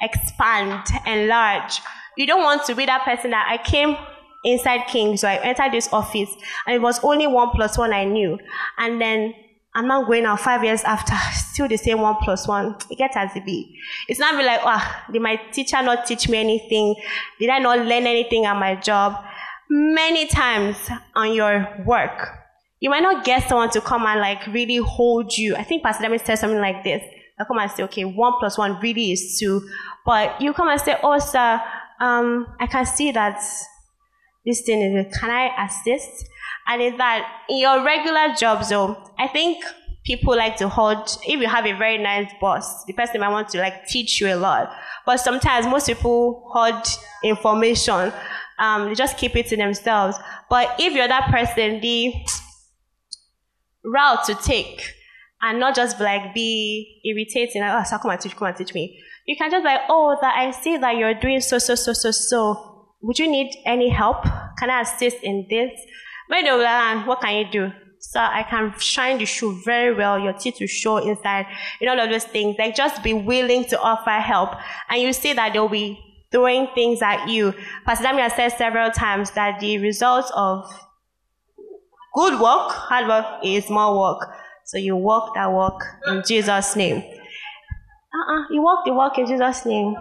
expand, 0.00 0.86
enlarge. 1.06 1.80
You 2.16 2.26
don't 2.26 2.42
want 2.42 2.64
to 2.66 2.74
be 2.74 2.86
that 2.86 3.04
person 3.04 3.30
that 3.30 3.46
I 3.48 3.62
came 3.62 3.96
inside 4.44 4.86
King, 4.86 5.16
so 5.16 5.28
I 5.28 5.36
entered 5.36 5.72
this 5.72 5.92
office, 5.92 6.30
and 6.66 6.76
it 6.76 6.80
was 6.80 7.02
only 7.02 7.26
one 7.26 7.50
plus 7.50 7.76
one 7.76 7.92
I 7.92 8.04
knew. 8.04 8.38
And 8.78 9.00
then 9.00 9.34
I'm 9.74 9.86
not 9.86 10.06
going 10.06 10.24
out 10.24 10.40
five 10.40 10.64
years 10.64 10.82
after, 10.84 11.14
still 11.32 11.68
the 11.68 11.76
same 11.76 12.00
one 12.00 12.16
plus 12.22 12.48
one. 12.48 12.76
It 12.90 12.96
gets 12.96 13.16
as 13.16 13.34
it 13.36 13.44
be. 13.44 13.78
It's 14.08 14.20
not 14.20 14.36
be 14.36 14.44
like, 14.44 14.60
ah, 14.62 15.04
oh, 15.08 15.12
did 15.12 15.22
my 15.22 15.36
teacher 15.52 15.82
not 15.82 16.06
teach 16.06 16.28
me 16.28 16.38
anything? 16.38 16.94
Did 17.38 17.50
I 17.50 17.58
not 17.58 17.78
learn 17.78 18.06
anything 18.06 18.46
at 18.46 18.58
my 18.58 18.76
job? 18.76 19.22
Many 19.68 20.28
times 20.28 20.76
on 21.14 21.34
your 21.34 21.82
work, 21.84 22.28
you 22.80 22.90
might 22.90 23.02
not 23.02 23.24
get 23.24 23.48
someone 23.48 23.70
to 23.70 23.80
come 23.80 24.04
and 24.06 24.20
like 24.20 24.46
really 24.48 24.76
hold 24.76 25.36
you. 25.36 25.56
I 25.56 25.62
think 25.64 25.82
Pastor 25.82 26.04
Dami 26.04 26.24
said 26.24 26.36
something 26.36 26.60
like 26.60 26.84
this. 26.84 27.02
I 27.38 27.44
come 27.44 27.58
and 27.58 27.70
say, 27.70 27.82
okay, 27.84 28.04
one 28.04 28.34
plus 28.38 28.56
one 28.56 28.78
really 28.80 29.12
is 29.12 29.38
two. 29.38 29.66
But 30.04 30.40
you 30.40 30.52
come 30.52 30.68
and 30.68 30.80
say, 30.80 30.96
oh, 31.02 31.18
sir, 31.18 31.60
um, 32.00 32.46
I 32.58 32.66
can 32.66 32.86
see 32.86 33.12
that 33.12 33.42
this 34.44 34.62
thing 34.62 34.96
is, 34.96 35.16
can 35.18 35.30
I 35.30 35.64
assist? 35.64 36.26
And 36.68 36.82
is 36.82 36.96
that 36.96 37.42
in 37.48 37.58
your 37.58 37.84
regular 37.84 38.34
jobs, 38.34 38.70
though, 38.70 38.96
I 39.18 39.28
think 39.28 39.62
people 40.04 40.36
like 40.36 40.56
to 40.56 40.68
hold, 40.68 41.10
if 41.26 41.40
you 41.40 41.48
have 41.48 41.66
a 41.66 41.72
very 41.72 41.98
nice 41.98 42.30
boss, 42.40 42.84
the 42.84 42.92
person 42.92 43.20
might 43.20 43.28
want 43.28 43.48
to 43.50 43.58
like 43.58 43.86
teach 43.86 44.20
you 44.20 44.32
a 44.32 44.36
lot. 44.36 44.72
But 45.04 45.18
sometimes 45.18 45.66
most 45.66 45.86
people 45.86 46.48
hold 46.52 46.86
information, 47.22 48.12
um, 48.58 48.88
they 48.88 48.94
just 48.94 49.18
keep 49.18 49.36
it 49.36 49.46
to 49.48 49.56
themselves. 49.56 50.16
But 50.48 50.74
if 50.78 50.94
you're 50.94 51.08
that 51.08 51.30
person, 51.30 51.80
the 51.80 52.14
route 53.86 54.24
to 54.24 54.34
take, 54.34 54.82
and 55.42 55.60
not 55.60 55.74
just 55.74 56.00
like 56.00 56.34
be 56.34 57.00
irritating, 57.04 57.62
like, 57.62 57.72
oh, 57.72 57.84
so 57.84 57.98
come 57.98 58.10
and 58.10 58.20
teach, 58.20 58.36
come 58.36 58.48
and 58.48 58.56
teach 58.56 58.74
me. 58.74 59.00
You 59.26 59.36
can 59.36 59.50
just 59.50 59.64
like, 59.64 59.80
oh, 59.88 60.16
that 60.20 60.36
I 60.36 60.50
see 60.50 60.76
that 60.76 60.96
you're 60.96 61.14
doing 61.14 61.40
so, 61.40 61.58
so, 61.58 61.74
so, 61.74 61.92
so, 61.92 62.10
so. 62.10 62.72
Would 63.02 63.18
you 63.18 63.30
need 63.30 63.54
any 63.64 63.88
help? 63.88 64.24
Can 64.58 64.70
I 64.70 64.80
assist 64.80 65.18
in 65.22 65.46
this? 65.48 65.70
When 66.28 66.44
they 66.44 66.50
will 66.50 67.06
what 67.06 67.20
can 67.20 67.36
you 67.36 67.50
do? 67.50 67.72
So 67.98 68.20
I 68.20 68.44
can 68.48 68.74
shine 68.78 69.18
the 69.18 69.26
shoe 69.26 69.60
very 69.64 69.94
well, 69.94 70.18
your 70.18 70.32
teeth 70.32 70.56
will 70.60 70.66
show 70.66 70.98
inside, 70.98 71.46
you 71.80 71.86
know, 71.86 71.98
all 71.98 72.08
those 72.08 72.24
things. 72.24 72.56
Like 72.58 72.74
just 72.74 73.02
be 73.02 73.12
willing 73.14 73.64
to 73.66 73.80
offer 73.80 74.10
help. 74.10 74.54
And 74.90 75.02
you 75.02 75.12
see 75.12 75.32
that 75.32 75.52
they'll 75.52 75.68
be 75.68 75.98
throwing 76.30 76.68
things 76.74 77.02
at 77.02 77.28
you. 77.28 77.54
Pastor 77.84 78.04
Damia 78.04 78.30
said 78.30 78.50
several 78.50 78.90
times 78.90 79.30
that 79.32 79.60
the 79.60 79.78
results 79.78 80.30
of 80.34 80.64
good 82.16 82.40
work, 82.40 82.72
hard 82.72 83.06
work 83.06 83.26
is 83.44 83.70
more 83.70 84.00
work. 84.00 84.28
So 84.64 84.78
you 84.78 84.96
walk 84.96 85.34
that 85.36 85.52
walk 85.52 85.84
in 86.08 86.22
Jesus' 86.26 86.74
name. 86.74 86.96
Uh-uh, 86.98 88.44
you 88.50 88.62
walk 88.62 88.84
the 88.84 88.94
walk 88.94 89.18
in 89.18 89.26
Jesus' 89.26 89.64
name. 89.64 89.94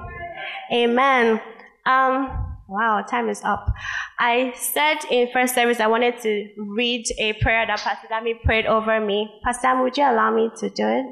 Amen. 0.73 1.39
Um, 1.85 2.45
Wow, 2.67 3.03
time 3.07 3.29
is 3.29 3.43
up. 3.43 3.71
I 4.17 4.51
said 4.55 4.97
in 5.11 5.27
first 5.31 5.53
service 5.53 5.79
I 5.79 5.85
wanted 5.85 6.19
to 6.21 6.49
read 6.57 7.05
a 7.19 7.33
prayer 7.33 7.65
that 7.67 7.79
Pastor 7.79 8.07
Dami 8.07 8.41
prayed 8.43 8.65
over 8.65 8.99
me. 8.99 9.29
Pastor 9.43 9.67
Dami, 9.67 9.83
would 9.83 9.97
you 9.97 10.03
allow 10.03 10.33
me 10.33 10.49
to 10.57 10.69
do 10.71 10.87
it? 10.87 11.05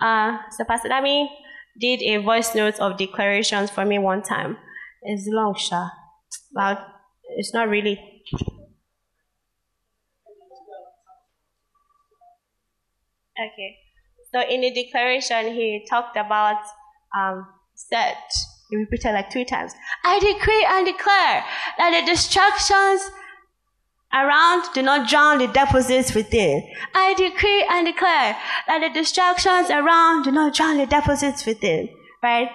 Uh, 0.00 0.36
so 0.50 0.64
Pastor 0.64 0.90
Dami 0.90 1.28
did 1.78 2.02
a 2.02 2.18
voice 2.18 2.54
note 2.54 2.78
of 2.80 2.98
declarations 2.98 3.70
for 3.70 3.84
me 3.84 3.98
one 3.98 4.22
time. 4.22 4.56
It's 5.02 5.26
long, 5.26 5.54
Sha. 5.56 5.88
But 6.52 6.86
it's 7.36 7.54
not 7.54 7.68
really. 7.68 7.98
Okay. 13.38 13.76
So 14.34 14.40
in 14.48 14.60
the 14.60 14.70
declaration, 14.70 15.54
he 15.54 15.86
talked 15.88 16.16
about 16.16 16.60
um, 17.16 17.46
set. 17.74 18.16
He 18.68 18.76
repeated 18.76 19.12
like 19.12 19.32
three 19.32 19.44
times. 19.44 19.72
I 20.04 20.18
decree 20.18 20.66
and 20.68 20.84
declare 20.86 21.44
that 21.78 22.00
the 22.00 22.10
distractions 22.10 23.10
around 24.12 24.64
do 24.74 24.82
not 24.82 25.08
drown 25.08 25.38
the 25.38 25.46
deposits 25.46 26.14
within. 26.14 26.62
I 26.94 27.14
decree 27.14 27.66
and 27.70 27.86
declare 27.86 28.36
that 28.66 28.80
the 28.80 28.90
distractions 28.90 29.70
around 29.70 30.24
do 30.24 30.32
not 30.32 30.54
drown 30.54 30.78
the 30.78 30.86
deposits 30.86 31.44
within. 31.46 31.88
Right? 32.22 32.48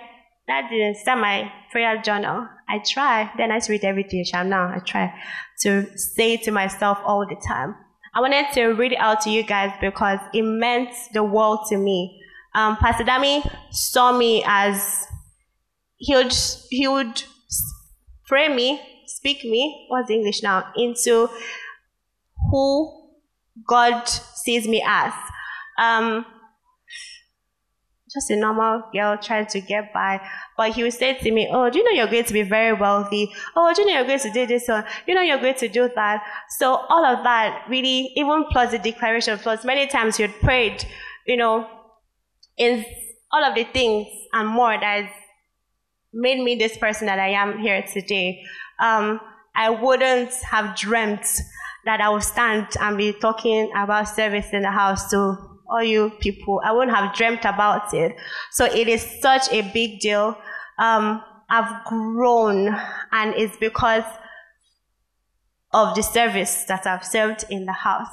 That 0.48 0.70
didn't 0.70 0.98
start 0.98 1.20
my 1.20 1.52
prayer 1.72 2.02
journal. 2.02 2.48
I 2.68 2.80
try. 2.80 3.32
Then 3.38 3.52
I 3.52 3.62
read 3.70 3.84
everything. 3.84 4.26
Now 4.34 4.74
I 4.76 4.80
try 4.80 5.14
to 5.62 5.86
say 5.98 6.38
to 6.38 6.52
myself 6.52 6.98
all 7.06 7.26
the 7.28 7.38
time. 7.48 7.76
I 8.16 8.22
wanted 8.22 8.46
to 8.54 8.68
read 8.74 8.92
it 8.92 9.00
out 9.00 9.22
to 9.22 9.30
you 9.30 9.44
guys 9.44 9.72
because 9.82 10.20
it 10.34 10.44
meant 10.44 10.90
the 11.14 11.24
world 11.24 11.66
to 11.70 11.78
me. 11.78 12.22
Um, 12.54 12.78
Pastor 12.78 13.04
Dami 13.04 13.44
saw 13.72 14.16
me 14.16 14.44
as 14.46 15.08
he 15.98 16.16
would 16.16 16.34
he 16.70 16.88
would 16.88 17.24
pray 18.28 18.54
me, 18.54 18.80
speak 19.24 19.46
me, 19.46 19.86
what's 19.88 20.10
English 20.10 20.44
now, 20.44 20.66
into 20.76 21.30
who 22.52 23.10
God 23.66 24.06
sees 24.06 24.68
me 24.68 24.84
as. 24.86 25.14
Um, 25.80 26.26
just 28.14 28.30
a 28.30 28.36
normal 28.36 28.84
girl 28.94 29.18
trying 29.18 29.46
to 29.48 29.62
get 29.62 29.94
by. 29.94 30.20
But 30.58 30.74
he 30.74 30.84
would 30.84 30.94
say 30.94 31.18
to 31.18 31.32
me, 31.32 31.50
Oh, 31.50 31.70
do 31.70 31.80
you 31.80 31.86
know 31.86 31.92
you're 31.92 32.12
going 32.12 32.26
to 32.26 32.34
be 32.34 32.44
very 32.44 32.74
wealthy? 32.74 33.34
Oh, 33.56 33.74
do 33.74 33.82
you 33.82 33.88
know 33.88 33.94
you're 33.94 34.08
going 34.08 34.20
to 34.20 34.32
do 34.32 34.46
this 34.46 34.68
one? 34.68 34.84
You 35.08 35.16
know 35.16 35.22
you're 35.22 35.40
going 35.40 35.56
to 35.56 35.70
do 35.70 35.90
that. 35.96 36.22
So 36.60 36.76
all 36.90 37.06
of 37.06 37.24
that 37.24 37.66
really, 37.70 38.12
even 38.18 38.44
plus 38.52 38.72
the 38.72 38.78
declaration, 38.78 39.40
plus 39.40 39.64
many 39.64 39.88
times 39.88 40.20
you 40.20 40.28
had 40.28 40.38
prayed, 40.42 40.86
you 41.26 41.38
know, 41.38 41.66
in 42.58 42.86
all 43.32 43.44
of 43.44 43.56
the 43.56 43.64
things 43.64 44.08
and 44.34 44.50
more 44.50 44.78
that 44.78 45.10
made 46.14 46.44
me 46.44 46.56
this 46.56 46.78
person 46.78 47.08
that 47.08 47.20
I 47.20 47.30
am 47.30 47.58
here 47.60 47.82
today. 47.82 48.44
Um, 48.80 49.20
I 49.56 49.70
wouldn't 49.70 50.34
have 50.50 50.76
dreamt 50.76 51.26
that 51.86 52.02
I 52.02 52.10
would 52.10 52.24
stand 52.24 52.68
and 52.80 52.98
be 52.98 53.14
talking 53.14 53.72
about 53.76 54.08
service 54.08 54.48
in 54.52 54.62
the 54.62 54.72
house 54.72 55.10
to 55.12 55.38
all 55.70 55.84
you 55.84 56.12
people. 56.20 56.62
I 56.64 56.72
wouldn't 56.72 56.96
have 56.96 57.16
dreamt 57.16 57.46
about 57.46 57.94
it. 57.94 58.16
So 58.52 58.66
it 58.66 58.88
is 58.88 59.02
such 59.22 59.52
a 59.52 59.62
big 59.74 60.00
deal. 60.00 60.38
Um, 60.80 61.22
I've 61.50 61.86
grown, 61.86 62.68
and 63.12 63.36
it's 63.36 63.58
because 63.58 64.06
of 65.72 65.96
the 65.96 66.02
service 66.02 66.64
that 66.66 66.86
I've 66.88 67.06
served 67.06 67.46
in 67.50 67.66
the 67.66 67.74
house. 67.74 68.08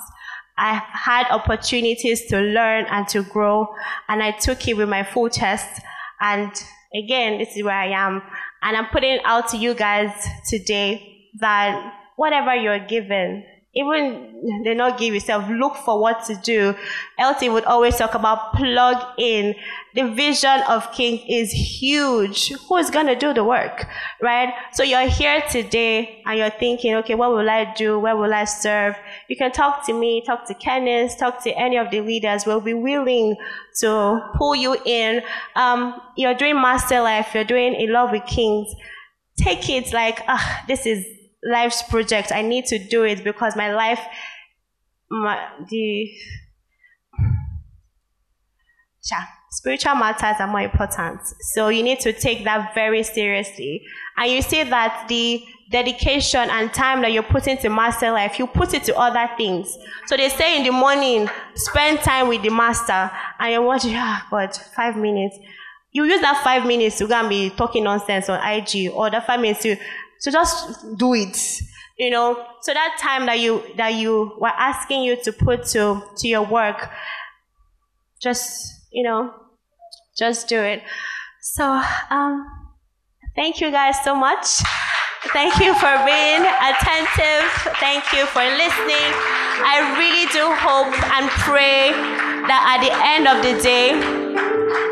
I've 0.59 0.83
had 0.83 1.27
opportunities 1.31 2.27
to 2.27 2.39
learn 2.39 2.85
and 2.91 3.09
to 3.09 3.23
grow, 3.23 3.69
and 4.09 4.23
I 4.23 4.33
took 4.33 4.67
it 4.69 4.77
with 4.77 4.89
my 4.89 5.05
full 5.05 5.31
chest. 5.31 5.81
And 6.21 6.53
again, 6.95 7.39
this 7.39 7.57
is 7.57 7.63
where 7.63 7.79
I 7.79 7.89
am. 7.89 8.23
And 8.63 8.77
I'm 8.77 8.87
putting 8.87 9.21
out 9.25 9.49
to 9.49 9.57
you 9.57 9.75
guys 9.75 10.13
today 10.47 11.29
that 11.39 11.95
whatever 12.17 12.55
you're 12.55 12.87
given, 12.87 13.45
even 13.73 14.63
they 14.65 14.75
not 14.75 14.99
give 14.99 15.15
yourself, 15.15 15.49
look 15.49 15.77
for 15.77 16.01
what 16.01 16.25
to 16.25 16.35
do. 16.35 16.75
LT 17.21 17.53
would 17.53 17.65
always 17.65 17.97
talk 17.97 18.15
about 18.15 18.53
plug 18.55 18.97
in. 19.17 19.55
The 19.95 20.13
vision 20.13 20.63
of 20.69 20.91
King 20.93 21.25
is 21.29 21.53
huge. 21.53 22.51
Who 22.53 22.77
is 22.79 22.91
going 22.91 23.07
to 23.07 23.15
do 23.15 23.33
the 23.33 23.45
work, 23.45 23.87
right? 24.21 24.53
So 24.73 24.83
you're 24.83 25.07
here 25.07 25.43
today 25.49 26.21
and 26.27 26.37
you're 26.39 26.51
thinking, 26.51 26.97
okay, 26.97 27.15
what 27.15 27.31
will 27.31 27.49
I 27.49 27.73
do? 27.75 27.99
Where 28.01 28.17
will 28.17 28.35
I 28.35 28.45
serve? 28.45 28.97
You 29.29 29.37
can 29.37 29.53
talk 29.53 29.87
to 29.87 29.93
me, 29.93 30.25
talk 30.27 30.49
to 30.49 30.55
Kenneth, 30.55 31.17
talk 31.19 31.43
to 31.45 31.51
any 31.53 31.77
of 31.77 31.93
the 31.93 32.01
leaders. 32.01 32.47
We'll 32.47 32.61
be 32.61 32.75
willing 32.75 33.37
to 33.81 34.21
pull 34.37 34.57
you 34.57 34.77
in. 34.85 35.23
Um, 35.55 36.01
you're 36.17 36.35
doing 36.35 36.61
master 36.61 37.01
life. 37.01 37.29
You're 37.35 37.45
doing 37.45 37.75
in 37.75 37.93
love 37.93 38.11
with 38.11 38.27
Kings. 38.27 38.75
Take 39.37 39.69
it 39.71 39.93
like, 39.93 40.23
ah, 40.27 40.65
this 40.67 40.87
is 40.87 41.07
life's 41.45 41.83
project. 41.83 42.33
I 42.33 42.43
need 42.43 42.67
to 42.67 42.79
do 42.79 43.05
it 43.05 43.25
because 43.25 43.57
my 43.57 43.73
life, 43.73 44.01
my, 45.11 45.49
the 45.69 46.11
yeah, 49.11 49.25
spiritual 49.51 49.95
matters 49.95 50.37
are 50.39 50.47
more 50.47 50.61
important. 50.61 51.21
So 51.53 51.69
you 51.69 51.83
need 51.83 52.01
to 52.01 52.13
take 52.13 52.45
that 52.45 52.75
very 52.75 53.03
seriously. 53.03 53.83
And 54.17 54.31
you 54.31 54.43
see 54.43 54.63
that 54.63 55.07
the 55.09 55.43
dedication 55.71 56.51
and 56.51 56.73
time 56.75 57.01
that 57.03 57.13
you're 57.13 57.23
putting 57.23 57.57
to 57.59 57.69
master 57.69 58.11
life, 58.11 58.39
you 58.39 58.47
put 58.47 58.75
it 58.75 58.85
to 58.85 58.97
other 58.97 59.31
things. 59.37 59.79
So 60.07 60.17
they 60.17 60.29
say 60.29 60.59
in 60.59 60.65
the 60.65 60.73
morning, 60.73 61.29
spend 61.55 62.01
time 62.01 62.29
with 62.29 62.43
the 62.43 62.51
master, 62.51 63.11
and 63.39 63.53
you're 63.53 63.63
watching, 63.63 63.95
ah, 63.95 64.27
God, 64.31 64.55
five 64.75 64.97
minutes. 64.97 65.39
You 65.93 66.05
use 66.05 66.21
that 66.21 66.43
five 66.45 66.67
minutes 66.67 66.99
to 66.99 67.07
go 67.07 67.15
and 67.15 67.29
be 67.29 67.51
talking 67.51 67.85
nonsense 67.85 68.29
on 68.29 68.41
IG, 68.45 68.91
or 68.93 69.11
that 69.11 69.27
five 69.27 69.41
minutes 69.41 69.63
to 69.63 69.77
so 70.21 70.31
just 70.31 70.97
do 70.97 71.15
it. 71.15 71.37
You 71.99 72.11
know, 72.11 72.47
so 72.63 72.73
that 72.73 72.97
time 73.01 73.27
that 73.27 73.41
you 73.41 73.63
that 73.77 73.95
you 73.95 74.33
were 74.39 74.49
asking 74.57 75.03
you 75.03 75.17
to 75.25 75.33
put 75.33 75.67
to 75.69 76.03
to 76.17 76.29
your 76.29 76.47
work, 76.47 76.91
just 78.21 78.87
you 78.93 79.03
know, 79.03 79.35
just 80.17 80.49
do 80.49 80.61
it. 80.61 80.83
So 81.43 81.83
um, 82.11 82.47
thank 83.37 83.61
you 83.61 83.71
guys 83.71 84.03
so 84.05 84.15
much. 84.15 84.61
Thank 85.33 85.61
you 85.61 85.75
for 85.75 85.93
being 86.09 86.41
attentive. 86.41 87.45
Thank 87.77 88.05
you 88.13 88.25
for 88.27 88.41
listening. 88.41 89.13
I 89.63 89.93
really 90.01 90.25
do 90.33 90.49
hope 90.49 90.93
and 91.13 91.29
pray 91.45 91.93
that 92.49 92.61
at 92.73 92.81
the 92.81 92.93
end 92.97 93.29
of 93.29 93.45
the 93.45 93.61
day, 93.63 93.93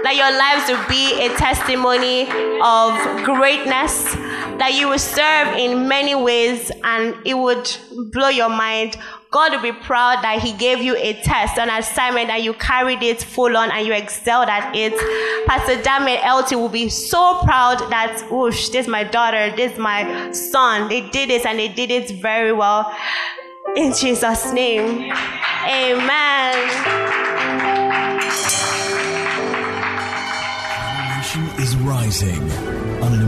that 0.04 0.14
your 0.16 0.28
lives 0.36 0.68
will 0.68 0.84
be 0.88 1.24
a 1.24 1.34
testimony 1.36 2.28
of 2.60 2.92
greatness 3.24 4.14
that 4.58 4.74
you 4.74 4.88
will 4.88 4.98
serve 4.98 5.56
in 5.56 5.88
many 5.88 6.14
ways 6.14 6.70
and 6.84 7.14
it 7.24 7.34
would 7.34 7.70
blow 8.12 8.28
your 8.28 8.48
mind. 8.48 8.96
God 9.30 9.52
will 9.52 9.62
be 9.62 9.72
proud 9.72 10.22
that 10.22 10.40
He 10.42 10.52
gave 10.52 10.82
you 10.82 10.96
a 10.96 11.12
test, 11.22 11.58
an 11.58 11.68
assignment, 11.70 12.30
and 12.30 12.42
you 12.42 12.54
carried 12.54 13.02
it 13.02 13.22
full 13.22 13.56
on 13.56 13.70
and 13.70 13.86
you 13.86 13.92
excelled 13.92 14.48
at 14.48 14.74
it. 14.74 14.94
Pastor 15.46 15.80
Damien 15.82 16.20
LT 16.26 16.52
will 16.52 16.68
be 16.68 16.88
so 16.88 17.40
proud 17.44 17.78
that, 17.90 18.26
whoosh, 18.30 18.70
this 18.70 18.86
is 18.86 18.88
my 18.88 19.04
daughter, 19.04 19.54
this 19.54 19.72
is 19.72 19.78
my 19.78 20.32
son. 20.32 20.88
They 20.88 21.02
did 21.08 21.28
this 21.28 21.44
and 21.44 21.58
they 21.58 21.68
did 21.68 21.90
it 21.90 22.10
very 22.22 22.52
well. 22.52 22.94
In 23.76 23.92
Jesus' 23.92 24.52
name, 24.52 25.12
amen. 25.66 27.28
is 31.58 31.76
rising 31.76 32.67